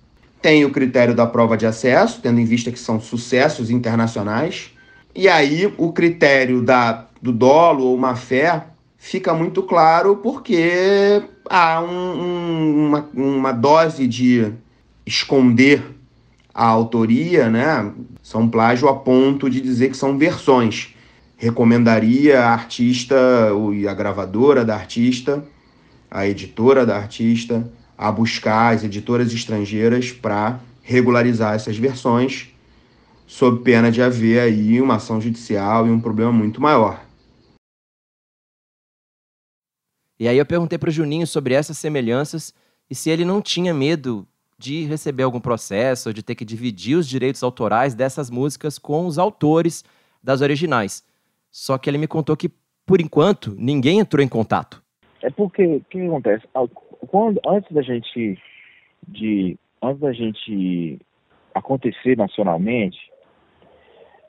Tem 0.44 0.66
o 0.66 0.72
critério 0.72 1.16
da 1.16 1.26
prova 1.26 1.56
de 1.56 1.66
acesso, 1.66 2.20
tendo 2.22 2.38
em 2.38 2.44
vista 2.44 2.70
que 2.70 2.78
são 2.78 3.00
sucessos 3.00 3.72
internacionais. 3.72 4.72
E 5.16 5.30
aí 5.30 5.74
o 5.78 5.94
critério 5.94 6.62
da, 6.62 7.08
do 7.22 7.32
dolo 7.32 7.86
ou 7.86 7.98
má 7.98 8.14
fé 8.14 8.66
fica 8.98 9.34
muito 9.34 9.64
claro 9.64 10.18
porque 10.18 11.24
há 11.50 11.82
um, 11.82 12.22
um, 12.22 12.88
uma, 12.88 13.10
uma 13.14 13.52
dose 13.54 14.06
de 14.06 14.52
esconder 15.06 15.82
a 16.54 16.66
autoria, 16.66 17.50
né? 17.50 17.94
São 18.22 18.50
plágio 18.50 18.90
a 18.90 18.96
ponto 18.96 19.50
de 19.50 19.62
dizer 19.62 19.92
que 19.92 19.98
são 19.98 20.18
versões. 20.18 20.94
Recomendaria 21.38 22.42
a 22.42 22.52
artista 22.52 23.16
e 23.74 23.88
a 23.88 23.94
gravadora 23.94 24.66
da 24.66 24.76
artista, 24.76 25.42
a 26.12 26.28
editora 26.28 26.86
da 26.86 26.98
artista, 26.98 27.66
a 27.98 28.12
buscar 28.12 28.74
as 28.74 28.84
editoras 28.84 29.34
estrangeiras 29.34 30.12
para 30.12 30.60
regularizar 30.82 31.56
essas 31.56 31.78
versões, 31.78 32.50
sob 33.26 33.64
pena 33.64 33.92
de 33.92 34.02
haver 34.02 34.40
aí 34.40 34.82
uma 34.82 34.96
ação 34.96 35.20
judicial 35.20 35.88
e 35.88 35.90
um 35.90 36.00
problema 36.00 36.32
muito 36.32 36.62
maior. 36.62 37.04
E 40.20 40.28
aí 40.28 40.38
eu 40.38 40.46
perguntei 40.46 40.78
para 40.78 40.90
o 40.90 40.92
Juninho 40.92 41.26
sobre 41.26 41.54
essas 41.54 41.78
semelhanças 41.78 42.54
e 42.90 42.96
se 42.96 43.10
ele 43.10 43.26
não 43.26 43.42
tinha 43.42 43.74
medo 43.74 44.28
de 44.58 44.86
receber 44.86 45.24
algum 45.24 45.42
processo, 45.42 46.10
ou 46.10 46.14
de 46.14 46.24
ter 46.24 46.36
que 46.36 46.46
dividir 46.46 46.96
os 46.96 47.08
direitos 47.08 47.44
autorais 47.44 47.94
dessas 47.94 48.30
músicas 48.30 48.78
com 48.78 49.06
os 49.06 49.18
autores 49.18 49.84
das 50.24 50.40
originais. 50.40 51.04
Só 51.52 51.78
que 51.78 51.90
ele 51.90 51.98
me 51.98 52.08
contou 52.08 52.38
que, 52.38 52.50
por 52.86 53.02
enquanto, 53.02 53.54
ninguém 53.58 54.00
entrou 54.00 54.24
em 54.24 54.28
contato. 54.28 54.82
É 55.22 55.30
porque 55.30 55.66
o 55.66 55.82
que 55.90 56.06
acontece? 56.06 56.48
Quando, 57.07 57.39
antes 57.45 57.72
da 57.72 57.81
gente 57.81 58.39
de 59.07 59.57
antes 59.81 60.00
da 60.00 60.13
gente 60.13 61.00
acontecer 61.53 62.17
nacionalmente, 62.17 63.12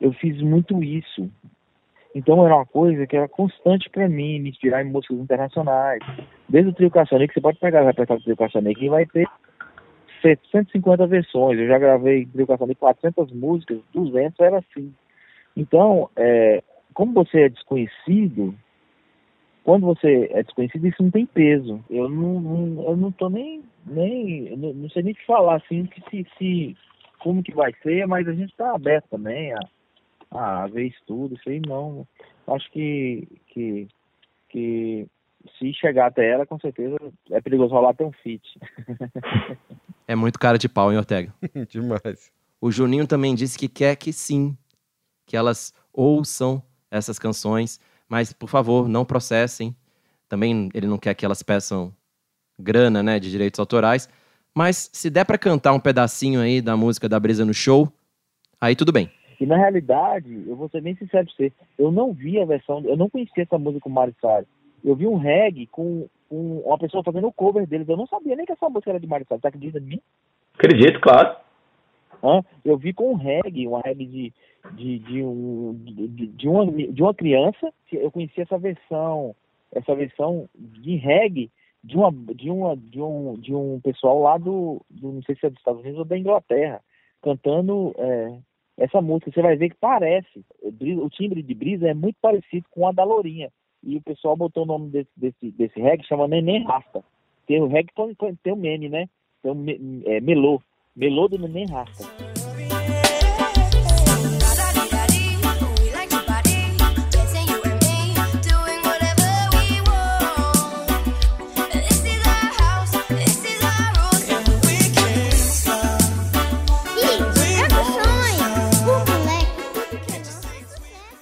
eu 0.01 0.11
fiz 0.13 0.41
muito 0.41 0.83
isso. 0.83 1.29
Então 2.13 2.45
era 2.45 2.55
uma 2.55 2.65
coisa 2.65 3.05
que 3.05 3.15
era 3.15 3.27
constante 3.27 3.89
para 3.89 4.07
mim, 4.07 4.39
me 4.39 4.49
inspirar 4.49 4.85
em 4.85 4.89
músicas 4.89 5.17
internacionais. 5.17 6.01
Desde 6.47 6.69
o 6.69 6.73
Trio 6.73 6.91
Caçaneiro, 6.91 7.27
que 7.27 7.33
você 7.33 7.41
pode 7.41 7.59
pegar 7.59 7.83
o 7.83 7.85
repertório 7.85 8.21
do 8.21 8.23
Trio 8.23 8.37
Caçaneiro, 8.37 8.79
que 8.79 8.89
vai 8.89 9.05
ter 9.05 9.27
150 10.51 11.07
versões. 11.07 11.59
Eu 11.59 11.67
já 11.67 11.77
gravei 11.77 12.25
Trio 12.25 12.47
Caçaneiro 12.47 12.79
400 12.79 13.31
músicas, 13.33 13.79
200 13.93 14.39
era 14.39 14.59
assim. 14.59 14.93
Então, 15.57 16.09
é, 16.15 16.63
como 16.93 17.13
você 17.13 17.41
é 17.41 17.49
desconhecido, 17.49 18.55
quando 19.65 19.87
você 19.87 20.29
é 20.31 20.43
desconhecido, 20.43 20.87
isso 20.87 21.01
não 21.01 21.09
tem 21.09 21.25
peso. 21.25 21.83
Eu 21.89 22.07
não, 22.07 22.39
não 22.39 22.83
eu 22.83 22.95
não 22.95 23.11
tô 23.11 23.29
nem, 23.29 23.63
nem 23.83 24.55
não, 24.55 24.71
não 24.75 24.89
sei 24.91 25.01
nem 25.01 25.13
te 25.13 25.25
falar 25.25 25.55
assim 25.55 25.87
que 25.87 26.01
se, 26.07 26.27
se 26.37 26.77
como 27.19 27.41
que 27.41 27.51
vai 27.51 27.73
ser, 27.81 28.05
mas 28.05 28.27
a 28.27 28.33
gente 28.33 28.51
está 28.51 28.75
aberto 28.75 29.07
também 29.09 29.51
a, 29.53 29.59
a 30.29 30.67
ver 30.67 30.85
estudo, 30.85 31.33
isso 31.33 31.49
aí 31.49 31.59
não. 31.65 32.07
Acho 32.45 32.71
que, 32.71 33.27
que, 33.47 33.87
que 34.49 35.07
se 35.57 35.73
chegar 35.73 36.07
até 36.07 36.29
ela, 36.29 36.45
com 36.45 36.59
certeza 36.59 36.97
é 37.31 37.41
perigoso 37.41 37.73
rolar 37.73 37.89
até 37.89 38.05
um 38.05 38.11
fit. 38.11 38.47
é 40.07 40.15
muito 40.15 40.37
cara 40.37 40.59
de 40.59 40.69
pau, 40.69 40.91
hein, 40.91 40.99
Ortega? 40.99 41.33
Demais. 41.67 42.31
O 42.61 42.71
Juninho 42.71 43.07
também 43.07 43.33
disse 43.33 43.57
que 43.57 43.67
quer 43.67 43.95
que 43.95 44.13
sim, 44.13 44.55
que 45.25 45.35
elas 45.35 45.73
ouçam 45.91 46.61
essas 46.91 47.17
canções, 47.17 47.79
mas 48.09 48.33
por 48.33 48.49
favor, 48.49 48.87
não 48.87 49.05
processem. 49.05 49.75
Também 50.27 50.69
ele 50.73 50.87
não 50.87 50.97
quer 50.97 51.13
que 51.13 51.25
elas 51.25 51.43
peçam 51.43 51.93
grana, 52.57 53.03
né, 53.03 53.19
de 53.19 53.29
direitos 53.29 53.59
autorais. 53.59 54.09
Mas 54.53 54.89
se 54.93 55.09
der 55.09 55.25
para 55.25 55.37
cantar 55.37 55.73
um 55.73 55.79
pedacinho 55.79 56.39
aí 56.39 56.61
da 56.61 56.77
música 56.77 57.09
da 57.09 57.19
Brisa 57.19 57.43
no 57.43 57.53
show, 57.53 57.91
aí 58.59 58.75
tudo 58.75 58.91
bem. 58.91 59.11
E 59.39 59.45
na 59.45 59.57
realidade, 59.57 60.43
eu 60.47 60.55
vou 60.55 60.69
ser 60.69 60.81
bem 60.81 60.95
sincero 60.95 61.25
pra 61.25 61.35
você, 61.35 61.51
eu 61.77 61.91
não 61.91 62.13
vi 62.13 62.39
a 62.39 62.45
versão, 62.45 62.81
eu 62.85 62.95
não 62.95 63.09
conhecia 63.09 63.43
essa 63.43 63.57
música 63.57 63.81
com 63.81 63.89
o 63.89 63.93
Mário 63.93 64.15
Salles. 64.21 64.47
Eu 64.83 64.95
vi 64.95 65.07
um 65.07 65.17
reggae 65.17 65.67
com, 65.67 66.07
com, 66.29 66.59
uma 66.59 66.77
pessoa 66.77 67.03
fazendo 67.03 67.27
o 67.27 67.33
cover 67.33 67.67
deles. 67.67 67.89
Eu 67.89 67.97
não 67.97 68.07
sabia 68.07 68.35
nem 68.35 68.45
que 68.45 68.51
essa 68.51 68.69
música 68.69 68.91
era 68.91 68.99
de 68.99 69.07
Mário 69.07 69.25
Salles. 69.27 69.41
Você 69.41 69.47
acredita 69.47 69.79
em 69.79 69.81
mim? 69.81 70.01
Acredito, 70.53 71.01
claro. 71.01 71.35
Hã? 72.25 72.43
Eu 72.63 72.77
vi 72.77 72.93
com 72.93 73.11
um 73.11 73.15
reggae, 73.15 73.67
uma 73.67 73.81
reggae 73.81 74.05
de, 74.05 74.33
de, 74.73 74.99
de, 74.99 75.23
um, 75.23 75.73
de, 75.83 76.27
de, 76.27 76.47
uma, 76.47 76.65
de 76.65 77.01
uma 77.03 77.13
criança. 77.13 77.71
Eu 77.91 78.11
conheci 78.11 78.41
essa 78.41 78.57
versão, 78.57 79.35
essa 79.71 79.93
versão 79.93 80.49
de 80.55 80.95
reggae 80.95 81.51
de 81.83 81.95
uma 81.95 82.11
de 82.11 82.49
uma 82.49 82.75
de 82.75 82.99
um 82.99 83.33
de 83.35 83.53
um 83.53 83.79
pessoal 83.79 84.19
lá 84.19 84.39
do, 84.39 84.81
do 84.89 85.11
não 85.11 85.21
sei 85.21 85.35
se 85.35 85.45
é 85.45 85.49
dos 85.51 85.59
Estados 85.59 85.81
Unidos 85.81 85.99
ou 85.99 86.05
da 86.05 86.17
Inglaterra 86.17 86.81
cantando 87.21 87.93
é, 87.97 88.37
essa 88.77 89.01
música, 89.01 89.31
você 89.31 89.41
vai 89.41 89.55
ver 89.55 89.69
que 89.69 89.77
parece. 89.79 90.45
O 90.61 91.09
timbre 91.09 91.41
de 91.41 91.53
brisa 91.55 91.87
é 91.87 91.93
muito 91.93 92.17
parecido 92.21 92.67
com 92.69 92.87
a 92.87 92.91
da 92.91 93.03
Lourinha. 93.03 93.49
E 93.83 93.97
o 93.97 94.01
pessoal 94.01 94.35
botou 94.37 94.63
o 94.63 94.67
nome 94.67 94.89
desse, 94.89 95.09
desse, 95.17 95.51
desse 95.51 95.79
reggae, 95.79 96.05
chama 96.05 96.27
Neném 96.27 96.63
Rasta. 96.63 97.03
Tem 97.47 97.61
o 97.61 97.67
reggae 97.67 97.91
tem 98.43 98.53
o 98.53 98.55
meme, 98.55 98.89
né? 98.89 99.07
Tem 99.41 99.51
o 99.51 100.09
é, 100.09 100.21
Melô. 100.21 100.61
Melô 100.97 101.27
do 101.27 101.37
Neném 101.37 101.65
Rasta. 101.65 102.05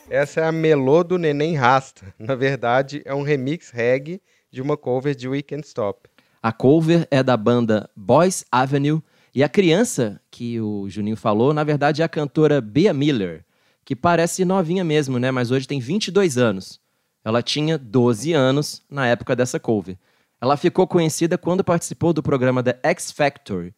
Essa 0.07 0.41
é 0.41 0.43
a 0.45 0.51
melô 0.51 1.03
do 1.03 1.17
Neném 1.17 1.55
Rasta. 1.55 2.13
Na 2.19 2.35
verdade, 2.35 3.01
é 3.05 3.15
um 3.15 3.23
remix 3.23 3.71
reggae 3.71 4.21
de 4.51 4.61
uma 4.61 4.77
cover 4.77 5.15
de 5.15 5.27
Weekend 5.27 5.65
Stop. 5.65 6.07
A 6.43 6.51
cover 6.51 7.07
é 7.09 7.23
da 7.23 7.35
banda 7.35 7.89
Boys 7.95 8.45
Avenue 8.51 9.01
e 9.33 9.43
a 9.43 9.49
criança 9.49 10.21
que 10.29 10.59
o 10.61 10.87
Juninho 10.89 11.17
falou, 11.17 11.53
na 11.53 11.63
verdade, 11.63 12.01
é 12.01 12.05
a 12.05 12.09
cantora 12.09 12.61
Bea 12.61 12.93
Miller, 12.93 13.43
que 13.83 13.95
parece 13.95 14.45
novinha 14.45 14.83
mesmo, 14.83 15.17
né? 15.17 15.31
Mas 15.31 15.51
hoje 15.51 15.67
tem 15.67 15.79
22 15.79 16.37
anos. 16.37 16.79
Ela 17.25 17.41
tinha 17.41 17.77
12 17.77 18.33
anos 18.33 18.85
na 18.89 19.07
época 19.07 19.35
dessa 19.35 19.59
cover. 19.59 19.97
Ela 20.39 20.57
ficou 20.57 20.85
conhecida 20.85 21.37
quando 21.37 21.63
participou 21.63 22.13
do 22.13 22.21
programa 22.21 22.61
The 22.61 22.77
X 22.83 23.11
Factor, 23.11 23.71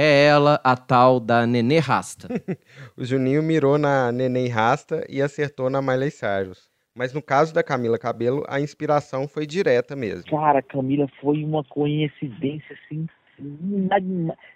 é 0.00 0.26
ela, 0.26 0.60
a 0.62 0.76
tal 0.76 1.18
da 1.18 1.44
Nenê 1.44 1.78
Rasta. 1.78 2.28
o 2.96 3.04
Juninho 3.04 3.42
mirou 3.42 3.78
na 3.78 4.12
Nenê 4.12 4.46
Rasta 4.46 5.04
e 5.08 5.20
acertou 5.20 5.68
na 5.68 5.82
Miley 5.82 6.12
Cyrus. 6.12 6.68
Mas 6.94 7.12
no 7.12 7.20
caso 7.20 7.52
da 7.52 7.64
Camila 7.64 7.98
Cabelo, 7.98 8.44
a 8.48 8.60
inspiração 8.60 9.26
foi 9.26 9.44
direta 9.44 9.96
mesmo. 9.96 10.30
Cara, 10.30 10.62
Camila 10.62 11.08
foi 11.20 11.42
uma 11.42 11.64
coincidência 11.64 12.76
assim, 12.76 13.08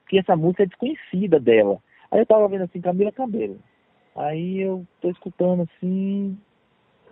que 0.09 0.19
essa 0.19 0.37
música 0.37 0.65
é 0.65 0.67
desconhecida 0.67 1.39
dela. 1.41 1.79
Aí 2.11 2.21
eu 2.21 2.27
tava 2.27 2.49
vendo 2.49 2.65
assim, 2.65 2.81
Camila 2.81 3.13
Cabelo. 3.13 3.59
Aí 4.15 4.61
eu 4.61 4.87
tô 5.01 5.11
escutando 5.11 5.63
assim, 5.63 6.37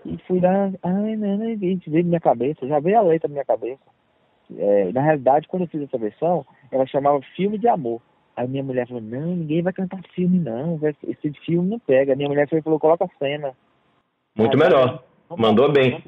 e 0.04 0.18
fui 0.26 0.40
lá, 0.40 0.70
ai, 0.82 1.16
né, 1.16 1.36
né, 1.36 1.56
veio 1.56 1.80
na 1.86 2.02
minha 2.02 2.20
cabeça, 2.20 2.66
já 2.66 2.78
veio 2.78 2.98
a 2.98 3.02
letra 3.02 3.28
na 3.28 3.34
minha 3.34 3.44
cabeça. 3.44 3.80
É, 4.56 4.92
na 4.92 5.00
realidade, 5.00 5.48
quando 5.48 5.62
eu 5.62 5.68
fiz 5.68 5.82
essa 5.82 5.96
versão, 5.96 6.44
ela 6.70 6.86
chamava 6.86 7.20
Filme 7.36 7.56
de 7.58 7.68
Amor. 7.68 8.02
Aí 8.36 8.48
minha 8.48 8.62
mulher 8.62 8.86
falou, 8.86 9.02
não, 9.02 9.36
ninguém 9.36 9.62
vai 9.62 9.72
cantar 9.72 10.02
filme, 10.14 10.38
não. 10.38 10.80
Esse 11.06 11.32
filme 11.44 11.68
não 11.68 11.78
pega. 11.78 12.16
Minha 12.16 12.28
mulher 12.28 12.48
falou, 12.48 12.80
coloca 12.80 13.04
a 13.04 13.18
cena. 13.18 13.52
Muito 14.36 14.56
aí, 14.56 14.62
melhor. 14.62 15.04
Mandou 15.36 15.70
bem. 15.70 16.02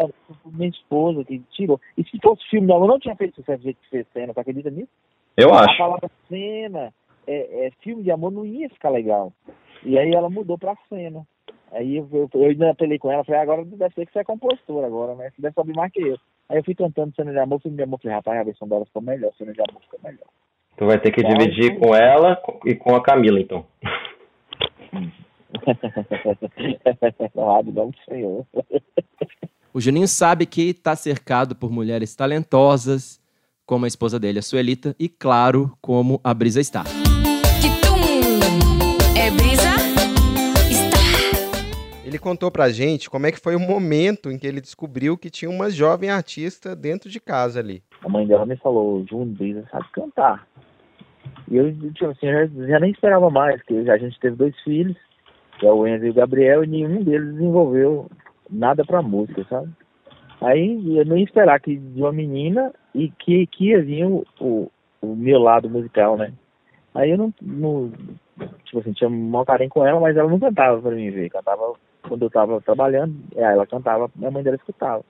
Minha 0.46 0.68
esposa 0.68 1.25
que 1.25 1.38
tirou. 1.51 1.81
E 1.96 2.03
se 2.05 2.18
fosse 2.20 2.42
filme 2.48 2.66
não, 2.66 2.81
eu 2.81 2.88
não 2.88 2.98
tinha 2.98 3.14
feito 3.14 3.37
sucesso 3.37 3.59
do 3.59 3.64
jeito 3.64 3.81
que 3.83 3.90
fez 3.90 4.07
cena, 4.12 4.33
você 4.33 4.40
acredita 4.40 4.70
nisso? 4.70 4.90
Eu 5.36 5.54
acho. 5.54 5.74
A 5.74 5.78
palavra 5.78 6.10
cena, 6.28 6.92
é, 7.26 7.66
é, 7.66 7.70
filme 7.82 8.02
de 8.02 8.10
amor 8.10 8.30
não 8.30 8.44
ia 8.44 8.68
ficar 8.68 8.90
legal. 8.90 9.32
E 9.84 9.98
aí 9.98 10.12
ela 10.12 10.30
mudou 10.30 10.58
pra 10.58 10.76
cena. 10.88 11.26
Aí 11.72 11.96
eu, 11.96 12.08
eu, 12.12 12.30
eu 12.34 12.44
ainda 12.44 12.70
apelei 12.70 12.98
com 12.98 13.10
ela, 13.10 13.24
falei, 13.24 13.40
ah, 13.40 13.42
agora 13.42 13.64
deve 13.64 13.94
ser 13.94 14.06
que 14.06 14.12
você 14.12 14.18
é 14.18 14.24
compositora 14.24 14.86
agora, 14.86 15.14
né? 15.14 15.30
Você 15.30 15.40
deve 15.40 15.54
saber 15.54 15.74
mais 15.74 15.90
que 15.90 16.02
eu. 16.02 16.18
Aí 16.48 16.58
eu 16.58 16.64
fui 16.64 16.74
cantando 16.74 17.14
cena 17.14 17.32
de 17.32 17.38
amor, 17.38 17.62
filme 17.62 17.78
de 17.78 17.82
amor, 17.82 17.98
falei, 18.00 18.16
rapaz, 18.16 18.38
a 18.38 18.44
versão 18.44 18.68
dela 18.68 18.84
ficou 18.84 19.00
melhor, 19.00 19.32
cena 19.38 19.52
de 19.52 19.60
amor 19.60 19.80
ficou 19.82 20.00
melhor. 20.04 20.26
Tu 20.76 20.86
vai 20.86 21.00
ter 21.00 21.12
que 21.12 21.22
dividir 21.22 21.78
com 21.78 21.94
ela 21.94 22.38
e 22.66 22.74
com 22.74 22.94
a 22.94 23.02
Camila, 23.02 23.40
então. 23.40 23.64
o 29.72 29.80
Juninho 29.80 30.08
sabe 30.08 30.44
que 30.44 30.70
está 30.70 30.96
cercado 30.96 31.56
por 31.56 31.70
mulheres 31.70 32.14
talentosas, 32.14 33.21
como 33.72 33.87
a 33.87 33.88
esposa 33.88 34.20
dele, 34.20 34.38
a 34.38 34.42
Suelita, 34.42 34.94
e 34.98 35.08
claro, 35.08 35.72
como 35.80 36.20
a 36.22 36.35
Brisa 36.35 36.61
está. 36.61 36.85
É 39.18 39.30
Brisa? 39.30 39.70
Ele 42.04 42.18
contou 42.18 42.50
pra 42.50 42.68
gente 42.68 43.08
como 43.08 43.26
é 43.26 43.32
que 43.32 43.40
foi 43.40 43.56
o 43.56 43.58
momento 43.58 44.30
em 44.30 44.38
que 44.38 44.46
ele 44.46 44.61
descobriu 44.61 45.16
que 45.16 45.30
tinha 45.30 45.50
uma 45.50 45.70
jovem 45.70 46.11
artista 46.11 46.76
dentro 46.76 47.08
de 47.08 47.18
casa 47.18 47.61
ali. 47.61 47.82
A 48.04 48.11
mãe 48.11 48.26
dela 48.26 48.44
me 48.44 48.58
falou, 48.58 49.06
Júnior 49.08 49.28
Brisa 49.38 49.64
sabe 49.70 49.87
cantar. 49.94 50.46
E 51.50 51.56
eu, 51.56 51.72
tipo 51.92 52.11
assim, 52.11 52.26
já, 52.26 52.44
já 52.68 52.78
nem 52.78 52.90
esperava 52.90 53.30
mais, 53.30 53.56
porque 53.62 53.90
a 53.90 53.96
gente 53.96 54.20
teve 54.20 54.37
dois 54.37 54.54
filhos, 54.61 54.98
que 55.58 55.66
é 55.66 55.72
o 55.72 55.87
Enzo 55.87 56.04
e 56.04 56.11
o 56.11 56.14
Gabriel, 56.14 56.62
e 56.62 56.66
nenhum 56.66 57.02
deles 57.02 57.32
desenvolveu 57.32 58.11
nada 58.50 58.85
pra 58.85 59.00
música, 59.00 59.46
sabe? 59.48 59.72
Aí 60.42 60.98
eu 60.98 61.05
nem 61.05 61.22
esperar 61.22 61.61
que 61.61 61.76
de 61.76 62.00
uma 62.00 62.12
menina 62.12 62.72
e 62.94 63.11
que, 63.11 63.46
que 63.46 63.68
ia 63.68 63.83
vir 63.83 64.05
o, 64.05 64.24
o, 64.40 64.70
o 65.00 65.16
meu 65.16 65.38
lado 65.38 65.70
musical, 65.70 66.16
né? 66.16 66.33
Aí 66.94 67.11
eu 67.11 67.18
não, 67.18 67.35
não 67.40 67.92
tipo 68.64 68.81
assim, 68.81 68.92
tinha 68.92 69.09
um 69.09 69.44
carinho 69.44 69.70
com 69.70 69.87
ela, 69.87 70.00
mas 70.00 70.16
ela 70.16 70.28
não 70.28 70.38
cantava 70.38 70.81
pra 70.81 70.90
mim 70.90 71.11
ver. 71.11 71.31
Cantava 71.31 71.74
quando 72.07 72.22
eu 72.22 72.31
tava 72.31 72.61
trabalhando, 72.61 73.14
é, 73.37 73.42
ela 73.42 73.66
cantava, 73.66 74.11
minha 74.16 74.31
mãe 74.31 74.42
dela 74.42 74.57
escutava. 74.57 75.05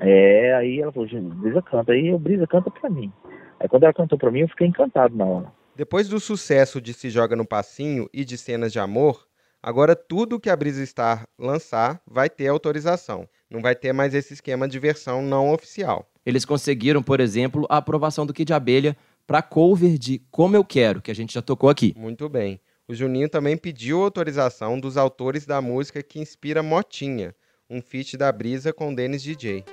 É, 0.00 0.54
aí 0.54 0.80
ela 0.80 0.92
falou, 0.92 1.08
Brisa 1.08 1.62
canta, 1.62 1.92
aí 1.92 2.08
eu, 2.08 2.18
Brisa 2.18 2.46
canta 2.46 2.70
pra 2.70 2.88
mim. 2.88 3.12
Aí 3.58 3.68
quando 3.68 3.84
ela 3.84 3.92
cantou 3.92 4.18
pra 4.18 4.30
mim, 4.30 4.40
eu 4.40 4.48
fiquei 4.48 4.66
encantado 4.66 5.16
na 5.16 5.24
hora. 5.24 5.46
Depois 5.74 6.08
do 6.08 6.20
sucesso 6.20 6.80
de 6.80 6.92
Se 6.92 7.08
Joga 7.10 7.34
no 7.34 7.46
Passinho 7.46 8.08
e 8.12 8.24
de 8.24 8.36
Cenas 8.36 8.72
de 8.72 8.78
Amor, 8.78 9.27
agora 9.62 9.94
tudo 9.94 10.40
que 10.40 10.50
a 10.50 10.56
Brisa 10.56 10.84
Star 10.84 11.24
lançar 11.38 12.00
vai 12.06 12.28
ter 12.28 12.48
autorização. 12.48 13.28
Não 13.50 13.60
vai 13.60 13.74
ter 13.74 13.92
mais 13.92 14.14
esse 14.14 14.34
esquema 14.34 14.68
de 14.68 14.78
versão 14.78 15.22
não 15.22 15.52
oficial. 15.52 16.08
Eles 16.24 16.44
conseguiram, 16.44 17.02
por 17.02 17.20
exemplo, 17.20 17.66
a 17.70 17.78
aprovação 17.78 18.26
do 18.26 18.34
Kid 18.34 18.52
Abelha 18.52 18.96
para 19.26 19.42
cover 19.42 19.98
de 19.98 20.20
Como 20.30 20.56
Eu 20.56 20.64
Quero, 20.64 21.00
que 21.00 21.10
a 21.10 21.14
gente 21.14 21.34
já 21.34 21.42
tocou 21.42 21.70
aqui. 21.70 21.94
Muito 21.96 22.28
bem. 22.28 22.60
O 22.86 22.94
Juninho 22.94 23.28
também 23.28 23.56
pediu 23.56 24.02
autorização 24.02 24.80
dos 24.80 24.96
autores 24.96 25.44
da 25.44 25.60
música 25.60 26.02
que 26.02 26.18
inspira 26.18 26.62
Motinha, 26.62 27.34
um 27.68 27.82
feat 27.82 28.16
da 28.16 28.32
Brisa 28.32 28.72
com 28.72 28.94
Dennis 28.94 29.22
DJ. 29.22 29.64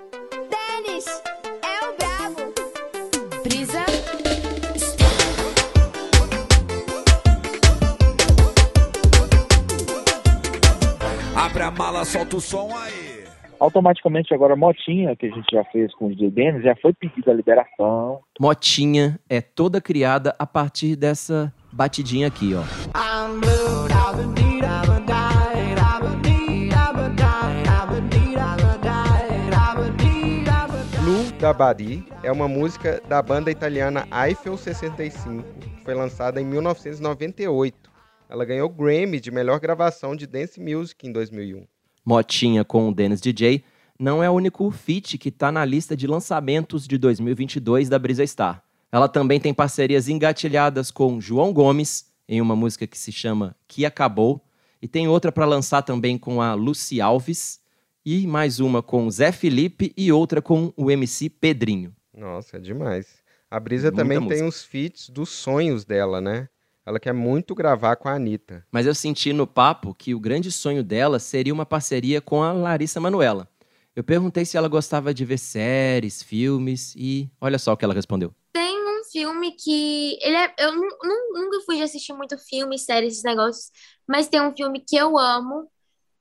Mala, 11.72 12.06
solta 12.06 12.38
o 12.38 12.42
som 12.42 12.70
aí. 12.76 13.26
Automaticamente 13.60 14.34
agora 14.34 14.56
Motinha, 14.56 15.16
que 15.16 15.28
a 15.28 15.30
gente 15.30 15.48
já 15.52 15.64
fez 15.66 15.94
com 15.96 16.08
o 16.08 16.10
DJ 16.10 16.30
Dennis, 16.30 16.64
já 16.64 16.76
foi 16.76 16.94
pedida 16.94 17.32
a 17.32 17.34
liberação. 17.34 18.20
Motinha 18.40 19.20
é 19.30 19.40
toda 19.42 19.80
criada 19.80 20.36
a 20.38 20.46
partir 20.46 20.96
dessa 20.96 21.54
batidinha 21.72 22.28
aqui, 22.28 22.54
ó. 22.54 22.62
I'm 22.96 23.40
Blue 23.40 23.86
da 31.46 31.54
Bari 31.54 32.04
é 32.24 32.32
uma 32.32 32.48
música 32.48 33.00
da 33.08 33.22
banda 33.22 33.52
italiana 33.52 34.08
Eiffel 34.26 34.58
65, 34.58 35.44
que 35.60 35.84
foi 35.84 35.94
lançada 35.94 36.42
em 36.42 36.46
1998. 36.46 37.95
Ela 38.30 38.46
ganhou 38.46 38.70
Grammy 38.70 39.20
de 39.20 39.32
melhor 39.32 39.60
gravação 39.60 40.16
de 40.16 40.26
dance 40.26 40.60
music 40.60 41.08
em 41.08 41.12
2001. 41.12 41.66
Motinha 42.04 42.64
com 42.64 42.90
o 42.90 42.94
Dennis 42.94 43.22
DJ 43.22 43.64
não 44.00 44.22
é 44.22 44.30
o 44.30 44.34
único 44.34 44.70
feat 44.72 45.18
que 45.18 45.32
tá 45.32 45.52
na 45.52 45.64
lista 45.64 45.96
de 45.96 46.08
lançamentos 46.08 46.88
de 46.88 46.98
2022 46.98 47.88
da 47.88 47.98
Brisa 47.98 48.26
Star. 48.26 48.64
Ela 48.92 49.08
também 49.08 49.40
tem 49.40 49.54
parcerias 49.54 50.08
engatilhadas 50.08 50.92
com 50.92 51.20
João 51.20 51.54
Gomes, 51.54 52.12
em 52.28 52.42
uma 52.42 52.56
música 52.56 52.88
que 52.88 52.98
se 52.98 53.12
chama 53.12 53.56
Que 53.68 53.86
Acabou, 53.86 54.42
e 54.82 54.88
tem 54.88 55.08
outra 55.08 55.32
para 55.32 55.46
lançar 55.46 55.82
também 55.82 56.18
com 56.18 56.42
a 56.42 56.54
Lucy 56.54 57.00
Alves, 57.02 57.60
e 58.06 58.28
mais 58.28 58.60
uma 58.60 58.84
com 58.84 59.10
Zé 59.10 59.32
Felipe 59.32 59.94
e 59.98 60.12
outra 60.12 60.42
com 60.42 60.74
o 60.76 60.92
MC 60.92 61.30
Pedrinho. 61.30 61.96
Nossa, 62.16 62.58
é 62.58 62.60
demais. 62.60 63.08
A 63.50 63.60
Brisa 63.60 63.88
Muita 63.88 64.04
também 64.04 64.20
música. 64.20 64.36
tem 64.36 64.48
os 64.48 64.64
feats 64.64 65.10
dos 65.10 65.30
sonhos 65.30 65.86
dela, 65.86 66.20
né? 66.22 66.48
Ela 66.86 67.00
quer 67.00 67.14
muito 67.14 67.56
gravar 67.56 67.96
com 67.96 68.08
a 68.08 68.14
Anitta. 68.14 68.66
Mas 68.72 68.86
eu 68.86 68.94
senti 68.94 69.34
no 69.34 69.48
papo 69.48 69.94
que 69.94 70.14
o 70.14 70.20
grande 70.20 70.52
sonho 70.52 70.84
dela 70.84 71.20
seria 71.20 71.54
uma 71.54 71.66
parceria 71.66 72.22
com 72.22 72.44
a 72.44 72.54
Larissa 72.54 73.00
Manoela. 73.00 73.50
Eu 73.96 74.04
perguntei 74.04 74.46
se 74.46 74.58
ela 74.58 74.68
gostava 74.68 75.14
de 75.14 75.24
ver 75.26 75.38
séries, 75.40 76.22
filmes, 76.22 76.94
e 76.98 77.30
olha 77.40 77.58
só 77.58 77.74
o 77.74 77.78
que 77.78 77.86
ela 77.86 77.94
respondeu. 77.94 78.34
Tem 78.52 78.76
um 78.78 79.04
filme 79.12 79.54
que. 79.54 80.18
Ele 80.22 80.36
é, 80.36 80.54
eu 80.60 80.74
nu- 80.74 80.82
nu- 80.82 81.42
nunca 81.42 81.62
fui 81.66 81.78
de 81.78 81.84
assistir 81.84 82.14
muito 82.14 82.38
filme, 82.38 82.78
séries, 82.78 83.14
esses 83.14 83.24
negócios, 83.24 83.72
mas 84.08 84.28
tem 84.28 84.42
um 84.42 84.56
filme 84.56 84.84
que 84.86 84.96
eu 84.98 85.18
amo, 85.18 85.70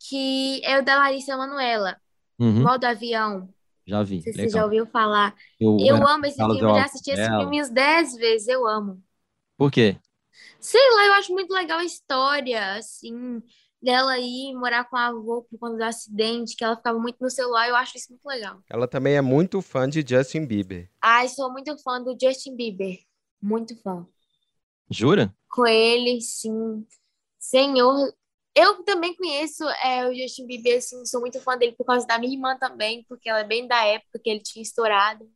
que 0.08 0.64
é 0.64 0.78
o 0.78 0.84
da 0.84 0.96
Larissa 0.96 1.36
Manoela, 1.36 1.96
Uhum, 2.38 2.62
Modo 2.62 2.84
Avião. 2.84 3.48
já 3.86 4.02
vi, 4.02 4.16
Não 4.16 4.22
sei 4.22 4.32
se 4.32 4.38
você 4.40 4.48
já 4.50 4.64
ouviu 4.64 4.86
falar. 4.86 5.34
Eu, 5.60 5.76
Eu 5.80 5.96
amo 6.08 6.26
esse 6.26 6.36
filme, 6.36 6.60
já 6.60 6.84
assisti 6.84 7.10
esse 7.10 7.26
filme 7.26 7.60
uns 7.60 7.68
10 7.70 8.14
vezes, 8.14 8.48
eu 8.48 8.66
amo. 8.66 9.02
Por 9.56 9.70
quê? 9.70 9.96
Sei 10.64 10.80
lá, 10.94 11.04
eu 11.04 11.12
acho 11.12 11.30
muito 11.30 11.52
legal 11.52 11.78
a 11.78 11.84
história, 11.84 12.76
assim, 12.76 13.42
dela 13.82 14.18
ir 14.18 14.54
morar 14.54 14.88
com 14.88 14.96
a 14.96 15.08
avó 15.08 15.42
por 15.42 15.58
conta 15.58 15.76
do 15.76 15.84
acidente, 15.84 16.56
que 16.56 16.64
ela 16.64 16.74
ficava 16.74 16.98
muito 16.98 17.18
no 17.20 17.28
celular, 17.28 17.68
eu 17.68 17.76
acho 17.76 17.98
isso 17.98 18.10
muito 18.10 18.24
legal. 18.24 18.62
Ela 18.70 18.88
também 18.88 19.14
é 19.14 19.20
muito 19.20 19.60
fã 19.60 19.86
de 19.86 20.02
Justin 20.08 20.46
Bieber. 20.46 20.90
Ai, 21.02 21.28
sou 21.28 21.52
muito 21.52 21.76
fã 21.82 22.02
do 22.02 22.16
Justin 22.18 22.56
Bieber, 22.56 22.98
muito 23.42 23.76
fã. 23.82 24.06
Jura? 24.90 25.36
Com 25.50 25.66
ele, 25.66 26.18
sim. 26.22 26.86
Senhor, 27.38 28.10
eu 28.54 28.82
também 28.84 29.14
conheço 29.14 29.68
é, 29.84 30.08
o 30.08 30.14
Justin 30.14 30.46
Bieber, 30.46 30.78
assim, 30.78 31.04
sou 31.04 31.20
muito 31.20 31.38
fã 31.42 31.58
dele 31.58 31.74
por 31.76 31.84
causa 31.84 32.06
da 32.06 32.18
minha 32.18 32.32
irmã 32.32 32.56
também, 32.56 33.04
porque 33.06 33.28
ela 33.28 33.40
é 33.40 33.44
bem 33.44 33.68
da 33.68 33.84
época 33.84 34.18
que 34.18 34.30
ele 34.30 34.40
tinha 34.40 34.62
estourado. 34.62 35.30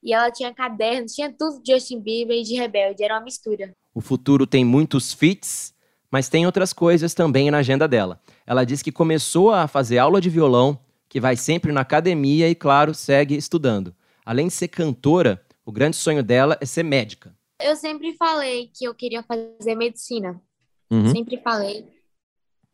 E 0.00 0.14
ela 0.14 0.30
tinha 0.30 0.54
cadernos, 0.54 1.14
tinha 1.14 1.36
tudo 1.36 1.60
de 1.60 1.72
Justin 1.72 2.00
Bieber 2.00 2.36
e 2.36 2.44
de 2.44 2.54
Rebelde, 2.54 3.02
era 3.02 3.14
uma 3.14 3.24
mistura. 3.24 3.74
O 3.94 4.00
futuro 4.00 4.46
tem 4.46 4.64
muitos 4.64 5.12
feats, 5.12 5.74
mas 6.10 6.28
tem 6.28 6.46
outras 6.46 6.72
coisas 6.72 7.14
também 7.14 7.50
na 7.50 7.58
agenda 7.58 7.86
dela. 7.86 8.20
Ela 8.46 8.64
diz 8.64 8.82
que 8.82 8.92
começou 8.92 9.50
a 9.50 9.66
fazer 9.68 9.98
aula 9.98 10.20
de 10.20 10.30
violão, 10.30 10.78
que 11.08 11.20
vai 11.20 11.36
sempre 11.36 11.72
na 11.72 11.82
academia 11.82 12.48
e, 12.48 12.54
claro, 12.54 12.94
segue 12.94 13.36
estudando. 13.36 13.94
Além 14.24 14.48
de 14.48 14.52
ser 14.52 14.68
cantora, 14.68 15.44
o 15.64 15.72
grande 15.72 15.96
sonho 15.96 16.22
dela 16.22 16.56
é 16.60 16.66
ser 16.66 16.82
médica. 16.82 17.36
Eu 17.60 17.76
sempre 17.76 18.14
falei 18.14 18.70
que 18.74 18.84
eu 18.84 18.94
queria 18.94 19.22
fazer 19.22 19.74
medicina. 19.74 20.40
Uhum. 20.90 21.10
Sempre 21.10 21.38
falei. 21.38 21.86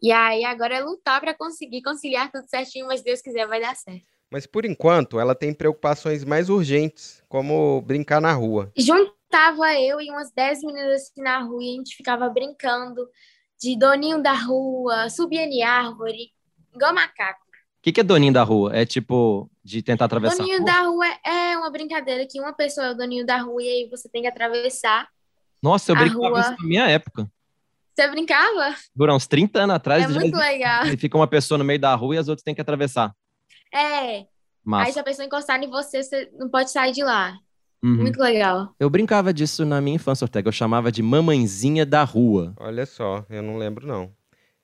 E 0.01 0.13
aí 0.13 0.45
agora 0.45 0.77
é 0.77 0.81
lutar 0.81 1.21
para 1.21 1.35
conseguir 1.35 1.83
conciliar 1.83 2.31
tudo 2.31 2.49
certinho, 2.49 2.87
mas 2.87 3.03
Deus 3.03 3.21
quiser 3.21 3.47
vai 3.47 3.61
dar 3.61 3.75
certo. 3.75 4.07
Mas 4.31 4.47
por 4.47 4.65
enquanto, 4.65 5.19
ela 5.19 5.35
tem 5.35 5.55
preocupações 5.55 6.25
mais 6.25 6.49
urgentes, 6.51 7.23
como 7.29 7.81
brincar 7.83 8.21
na 8.21 8.33
rua. 8.33 8.71
Juntava 8.77 9.75
eu 9.81 10.01
e 10.01 10.11
umas 10.11 10.31
10 10.33 10.63
meninas 10.65 11.03
assim 11.03 11.23
na 11.23 11.41
rua 11.41 11.63
e 11.63 11.73
a 11.75 11.77
gente 11.77 11.97
ficava 11.97 12.29
brincando 12.29 13.09
de 13.61 13.77
doninho 13.79 14.23
da 14.23 14.35
rua, 14.35 15.09
subia 15.09 15.45
em 15.45 15.63
árvore, 15.63 16.31
igual 16.75 16.95
macaco. 16.95 17.41
O 17.49 17.81
que, 17.83 17.93
que 17.93 18.01
é 18.01 18.05
doninho 18.05 18.33
da 18.33 18.43
rua? 18.43 18.77
É 18.77 18.85
tipo 18.85 19.51
de 19.65 19.83
tentar 19.83 20.05
atravessar. 20.07 20.35
a 20.35 20.39
Doninho 20.39 20.59
rua? 20.59 20.67
da 20.67 20.83
rua 20.83 21.07
é 21.25 21.57
uma 21.57 21.71
brincadeira 21.71 22.27
que 22.27 22.39
uma 22.41 22.53
pessoa 22.53 22.89
é 22.89 22.91
o 22.91 22.95
doninho 22.95 23.25
da 23.25 23.39
rua 23.39 23.63
e 23.63 23.69
aí 23.69 23.89
você 23.89 24.09
tem 24.09 24.23
que 24.23 24.29
atravessar. 24.29 25.09
Nossa, 25.63 25.91
eu 25.93 25.97
a 25.97 26.01
brincava 26.01 26.29
rua. 26.29 26.41
isso 26.41 26.51
na 26.61 26.69
minha 26.69 26.89
época. 26.89 27.31
Você 27.95 28.09
brincava? 28.09 28.77
Durante 28.95 29.17
uns 29.17 29.27
30 29.27 29.61
anos 29.63 29.77
atrás, 29.77 30.05
É 30.05 30.09
já 30.13 30.21
muito 30.21 30.37
legal. 30.37 30.83
existe. 30.83 31.01
fica 31.01 31.17
uma 31.17 31.27
pessoa 31.27 31.57
no 31.59 31.65
meio 31.65 31.81
da 31.81 31.95
rua 31.95 32.15
e 32.15 32.19
as 32.19 32.29
outras 32.29 32.45
têm 32.45 32.55
que 32.55 32.61
atravessar. 32.61 33.13
É. 33.73 34.19
Aí 34.19 34.27
Massa. 34.65 34.93
se 34.93 34.99
a 34.99 35.05
pessoa 35.05 35.27
encostar 35.27 35.63
em 35.63 35.71
você, 35.71 36.03
você 36.03 36.31
não 36.39 36.49
pode 36.49 36.71
sair 36.71 36.93
de 36.93 37.03
lá. 37.03 37.39
Uhum. 37.83 37.97
Muito 37.97 38.21
legal. 38.21 38.75
Eu 38.79 38.91
brincava 38.91 39.33
disso 39.33 39.65
na 39.65 39.81
minha 39.81 39.97
infância, 39.97 40.25
Ortega. 40.25 40.49
Eu 40.49 40.53
chamava 40.53 40.91
de 40.91 41.03
mamãezinha 41.03 41.87
da 41.87 42.03
rua. 42.03 42.55
Olha 42.59 42.85
só, 42.85 43.25
eu 43.31 43.43
não 43.43 43.57
lembro 43.57 43.87
não. 43.87 44.13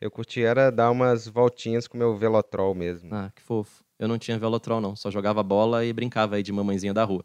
Eu 0.00 0.10
curti 0.10 0.42
era 0.42 0.70
dar 0.70 0.90
umas 0.90 1.26
voltinhas 1.26 1.86
com 1.86 1.96
meu 1.96 2.16
Velotrol 2.16 2.74
mesmo. 2.74 3.14
Ah, 3.14 3.30
que 3.34 3.40
fofo. 3.40 3.84
Eu 3.98 4.08
não 4.08 4.18
tinha 4.18 4.38
velotrol, 4.38 4.80
não. 4.80 4.96
Só 4.96 5.10
jogava 5.10 5.42
bola 5.42 5.84
e 5.84 5.92
brincava 5.92 6.36
aí 6.36 6.42
de 6.42 6.52
mamãezinha 6.52 6.92
da 6.92 7.04
rua. 7.04 7.24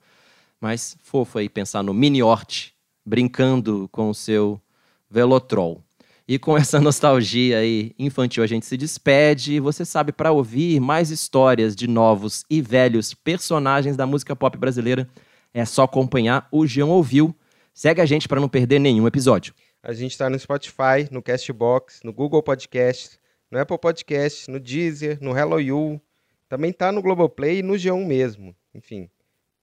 Mas 0.62 0.96
fofo 1.02 1.40
aí 1.40 1.50
pensar 1.50 1.84
no 1.84 1.94
mini 1.94 2.22
Hort 2.22 2.72
brincando 3.06 3.90
com 3.92 4.10
o 4.10 4.14
seu 4.14 4.62
velotrol. 5.10 5.84
E 6.30 6.38
com 6.38 6.56
essa 6.56 6.80
nostalgia 6.80 7.58
aí 7.58 7.92
infantil, 7.98 8.44
a 8.44 8.48
gente 8.48 8.64
se 8.64 8.78
despede. 8.78 9.60
Você 9.60 9.84
sabe, 9.84 10.12
para 10.12 10.32
ouvir 10.32 10.80
mais 10.80 11.10
histórias 11.10 11.76
de 11.76 11.88
novos 11.88 12.46
e 12.48 12.62
velhos 12.62 13.16
personagens 13.16 13.98
da 13.98 14.06
música 14.06 14.36
pop 14.36 14.56
brasileira, 14.56 15.10
é 15.52 15.66
só 15.66 15.82
acompanhar 15.82 16.48
o 16.52 16.68
Jean 16.68 16.86
Ouviu. 16.86 17.36
Segue 17.74 18.00
a 18.00 18.06
gente 18.06 18.28
para 18.28 18.40
não 18.40 18.48
perder 18.48 18.78
nenhum 18.78 19.08
episódio. 19.08 19.56
A 19.82 19.92
gente 19.92 20.16
tá 20.16 20.30
no 20.30 20.38
Spotify, 20.38 21.08
no 21.10 21.24
Castbox, 21.24 22.02
no 22.04 22.14
Google 22.14 22.44
Podcast, 22.44 23.18
no 23.50 23.60
Apple 23.60 23.80
Podcast, 23.80 24.52
no 24.52 24.60
Deezer, 24.60 25.18
no 25.20 25.36
Hello 25.36 25.60
You. 25.60 26.00
Também 26.48 26.72
tá 26.72 26.92
no 26.92 27.02
Globoplay 27.02 27.60
e 27.60 27.64
no 27.64 27.74
G1 27.74 28.06
mesmo. 28.06 28.56
Enfim, 28.76 29.10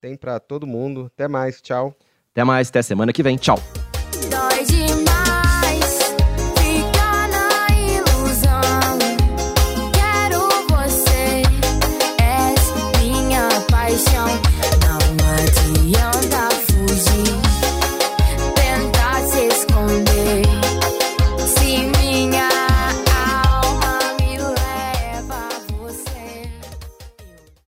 tem 0.00 0.16
pra 0.16 0.40
todo 0.40 0.66
mundo. 0.66 1.12
Até 1.14 1.28
mais, 1.28 1.62
tchau. 1.62 1.94
Até 2.32 2.42
mais, 2.42 2.70
até 2.70 2.82
semana 2.82 3.12
que 3.12 3.22
vem. 3.22 3.36
Tchau. 3.36 3.56